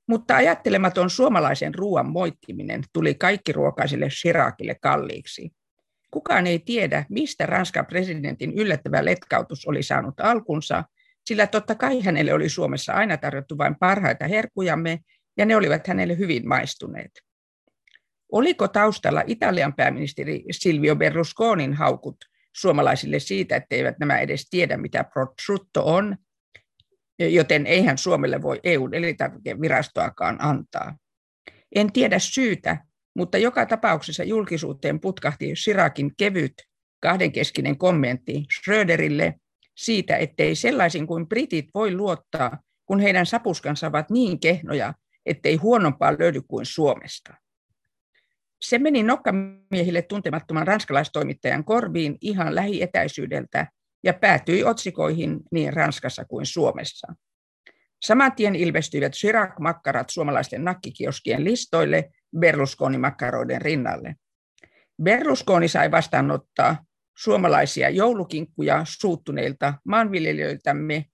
[0.09, 5.51] Mutta ajattelematon suomalaisen ruoan moittiminen tuli kaikki ruokaisille Chiracille kalliiksi.
[6.15, 10.85] Kukaan ei tiedä, mistä Ranskan presidentin yllättävä letkautus oli saanut alkunsa,
[11.25, 14.99] sillä totta kai hänelle oli Suomessa aina tarjottu vain parhaita herkujamme,
[15.37, 17.11] ja ne olivat hänelle hyvin maistuneet.
[18.33, 22.17] Oliko taustalla Italian pääministeri Silvio Berlusconin haukut
[22.53, 26.17] suomalaisille siitä, etteivät nämä edes tiedä, mitä prosciutto on,
[27.19, 30.97] joten eihän Suomelle voi EUn elintarvikevirastoakaan antaa.
[31.75, 32.79] En tiedä syytä,
[33.15, 36.55] mutta joka tapauksessa julkisuuteen putkahti Sirakin kevyt
[37.01, 39.35] kahdenkeskinen kommentti Schröderille
[39.77, 44.95] siitä, ettei sellaisin kuin britit voi luottaa, kun heidän sapuskansa ovat niin kehnoja,
[45.27, 47.35] ettei huonompaa löydy kuin Suomesta.
[48.61, 53.67] Se meni nokkamiehille tuntemattoman ranskalaistoimittajan korviin ihan lähietäisyydeltä
[54.05, 57.15] ja päätyi otsikoihin niin Ranskassa kuin Suomessa.
[58.05, 64.17] Saman tien ilmestyivät Chirac-makkarat suomalaisten nakkikioskien listoille Berlusconi-makkaroiden rinnalle.
[65.03, 66.85] Berlusconi sai vastaanottaa
[67.19, 71.05] suomalaisia joulukinkkuja suuttuneilta maanviljelijöiltämme,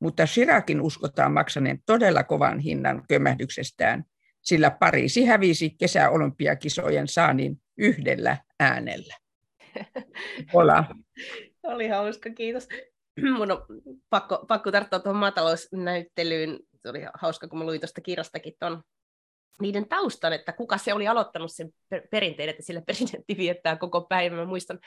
[0.00, 4.04] mutta Sirakin uskotaan maksaneen todella kovan hinnan kömmähdyksestään,
[4.42, 9.14] sillä Pariisi hävisi kesäolympiakisojen saanin yhdellä äänellä.
[10.54, 10.84] Ola.
[11.62, 12.68] Oli hauska, kiitos.
[13.36, 13.64] Mun on
[14.10, 16.58] pakko, pakko tarttua tuohon maatalousnäyttelyyn.
[16.74, 18.82] Se oli hauska, kun mä luin tuosta kirjastakin tuon
[19.60, 21.70] niiden taustan, että kuka se oli aloittanut sen
[22.10, 24.38] perinteen, että sillä presidentti viettää koko päivän.
[24.38, 24.78] Mä muistan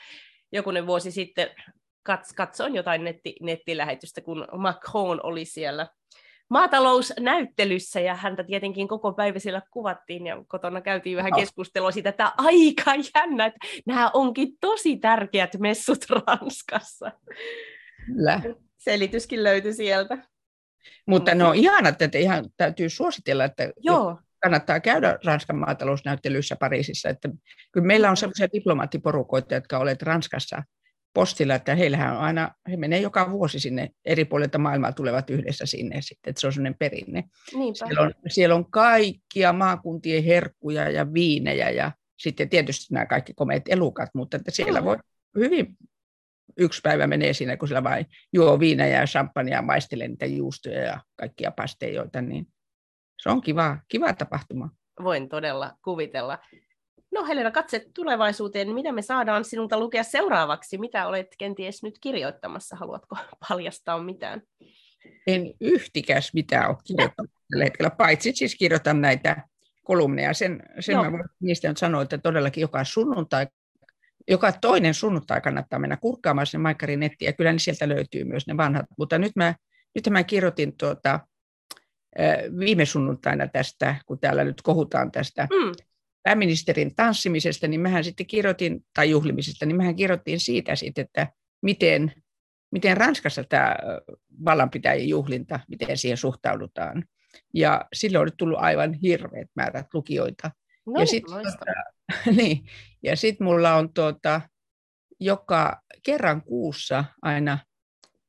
[0.52, 1.50] jokunen vuosi sitten
[2.02, 5.86] kats, katsoin jotain netti, nettilähetystä, kun Macron oli siellä
[6.50, 12.32] maatalousnäyttelyssä ja häntä tietenkin koko päivä siellä kuvattiin ja kotona käytiin vähän keskustelua siitä, että
[12.38, 17.12] aika jännä, että nämä onkin tosi tärkeät messut Ranskassa.
[18.06, 18.40] Kyllä.
[18.78, 20.18] Selityskin löytyi sieltä.
[21.06, 24.18] Mutta no ihanat, että ihan täytyy suositella, että Joo.
[24.42, 27.08] kannattaa käydä Ranskan maatalousnäyttelyissä Pariisissa.
[27.08, 27.28] Että
[27.72, 30.62] kyllä meillä on sellaisia diplomaattiporukoita, jotka olet Ranskassa
[31.14, 35.66] postilla, että heillähän on aina, he menee joka vuosi sinne, eri puolilta maailmaa tulevat yhdessä
[35.66, 37.24] sinne sitten, että se on sellainen perinne.
[37.74, 43.62] Siellä on, siellä on kaikkia maakuntien herkkuja ja viinejä ja sitten tietysti nämä kaikki komeet
[43.68, 44.84] elukat, mutta että siellä mm.
[44.84, 44.96] voi
[45.38, 45.76] hyvin
[46.58, 51.00] yksi päivä menee siinä, kun siellä vain juo viinejä ja champagnea maistelee niitä juustoja ja
[51.16, 52.46] kaikkia pastejoita, niin
[53.22, 54.70] se on kiva, kiva tapahtuma.
[55.02, 56.38] Voin todella kuvitella.
[57.12, 58.74] No Helena, katse tulevaisuuteen.
[58.74, 60.78] Mitä me saadaan sinulta lukea seuraavaksi?
[60.78, 62.76] Mitä olet kenties nyt kirjoittamassa?
[62.76, 63.16] Haluatko
[63.48, 64.42] paljastaa mitään?
[65.26, 69.48] En yhtikäs mitään ole kirjoittanut tällä hetkellä, paitsi siis kirjoitan näitä
[69.84, 70.34] kolumneja.
[70.34, 73.46] Sen, sen mä voin niistä sanoa, että todellakin joka sunnuntai,
[74.28, 78.46] joka toinen sunnuntai kannattaa mennä kurkkaamaan sinne Maikkarin nettiin, ja kyllä ne sieltä löytyy myös
[78.46, 78.86] ne vanhat.
[78.98, 79.54] Mutta nyt mä,
[79.94, 81.20] nyt mä kirjoitin tuota,
[82.58, 85.72] viime sunnuntaina tästä, kun täällä nyt kohutaan tästä mm
[86.22, 91.26] pääministerin tanssimisesta, niin mehän sitten kirjoitin, tai juhlimisesta, niin mehän kirjoittiin siitä sitten, että
[91.62, 92.12] miten,
[92.72, 93.76] miten Ranskassa tämä
[94.44, 97.04] vallanpitäjien juhlinta, miten siihen suhtaudutaan.
[97.54, 100.50] Ja silloin on tullut aivan hirveät määrät lukijoita.
[100.86, 101.64] No, ja sitten tuota,
[102.36, 102.64] niin,
[103.02, 104.40] ja sit mulla on tuota,
[105.20, 107.58] joka kerran kuussa aina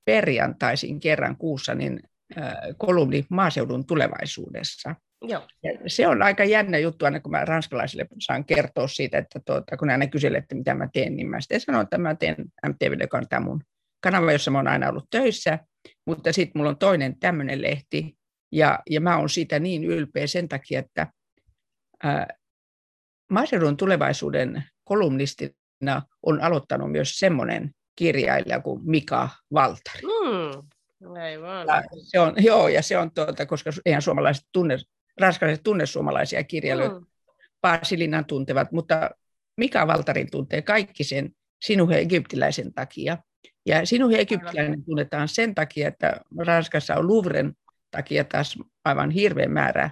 [0.05, 1.99] perjantaisin kerran kuussa niin
[2.37, 4.95] äh, kolumni maaseudun tulevaisuudessa.
[5.27, 5.47] Joo.
[5.87, 9.89] se on aika jännä juttu, aina kun mä ranskalaisille saan kertoa siitä, että tuota, kun
[9.89, 12.35] aina kyselee, että mitä mä teen, niin mä sitten sanon, että mä teen
[12.67, 13.61] MTV, joka on tämä mun
[14.01, 15.59] kanava, jossa mä oon aina ollut töissä,
[16.07, 18.17] mutta sitten mulla on toinen tämmöinen lehti,
[18.51, 21.07] ja, ja mä oon siitä niin ylpeä sen takia, että
[22.03, 22.27] ää,
[23.29, 30.01] maaseudun tulevaisuuden kolumnistina on aloittanut myös semmoinen kirjailija kuin Mika Valtari.
[30.01, 30.67] Mm.
[31.21, 31.67] Aivan.
[31.67, 34.77] Ja se on, joo, ja se on tuota, koska eihän suomalaiset tunne
[35.19, 37.05] ranskalaiset tunne suomalaisia kirjailijoita, mm.
[37.61, 39.09] Paasilinan tuntevat, mutta
[39.57, 41.29] Mika Valtarin tuntee kaikki sen
[41.65, 43.17] sinuhe egyptiläisen takia.
[43.65, 47.53] Ja sinuhe egyptiläinen tunnetaan sen takia, että Ranskassa on Louvren
[47.91, 49.89] takia taas aivan hirveän määrä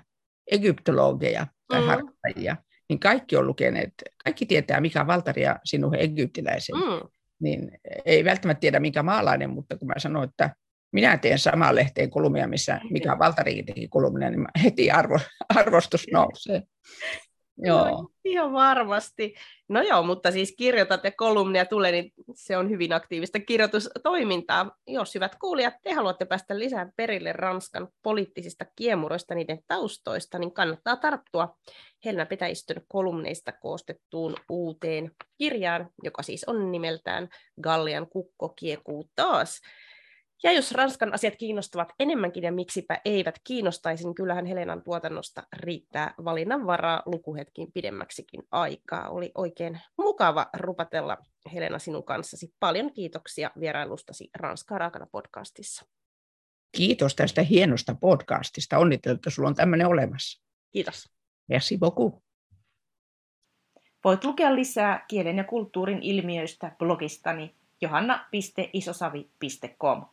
[0.52, 1.88] egyptologeja tai mm.
[1.88, 2.58] harjoittajia.
[2.92, 6.76] Niin kaikki on lukeneet, kaikki tietää Mika Valtari ja sinuhe egyptiläisen.
[6.76, 7.10] Mm.
[7.42, 7.72] Niin
[8.06, 10.56] ei välttämättä tiedä mikä maalainen, mutta kun mä sanoin, että
[10.94, 15.20] minä teen samaan lehteen kolumnia, missä mikä Valtari teki kolumnia, niin heti arvo,
[15.50, 16.62] arvostus nousee.
[17.62, 17.88] Joo.
[17.88, 19.36] No, ihan varmasti.
[19.70, 24.78] No joo, mutta siis kirjoitat ja kolumnia tulee, niin se on hyvin aktiivista kirjoitustoimintaa.
[24.88, 30.96] Jos hyvät kuulijat, te haluatte päästä lisää perille Ranskan poliittisista kiemuroista, niiden taustoista, niin kannattaa
[30.96, 31.56] tarttua
[32.06, 37.30] Helena Petäistön kolumneista koostettuun uuteen kirjaan, joka siis on nimeltään
[37.62, 39.62] Gallian kukko kiekuu taas.
[40.44, 46.14] Ja jos Ranskan asiat kiinnostavat enemmänkin ja miksipä eivät kiinnostaisi, niin kyllähän Helenan tuotannosta riittää
[46.26, 49.10] valinnanvaraa lukuhetkin pidemmäksikin aikaa.
[49.10, 51.18] Oli oikein mukava rupatella
[51.54, 52.54] Helena sinun kanssasi.
[52.60, 55.86] Paljon kiitoksia vierailustasi Ranskaa raakana podcastissa.
[56.72, 58.78] Kiitos tästä hienosta podcastista.
[58.78, 60.44] Onnittelut, että sulla on tämmöinen olemassa.
[60.72, 61.10] Kiitos.
[61.48, 62.24] Merci beaucoup.
[64.04, 70.06] Voit lukea lisää kielen ja kulttuurin ilmiöistä blogistani johanna.isosavi.com.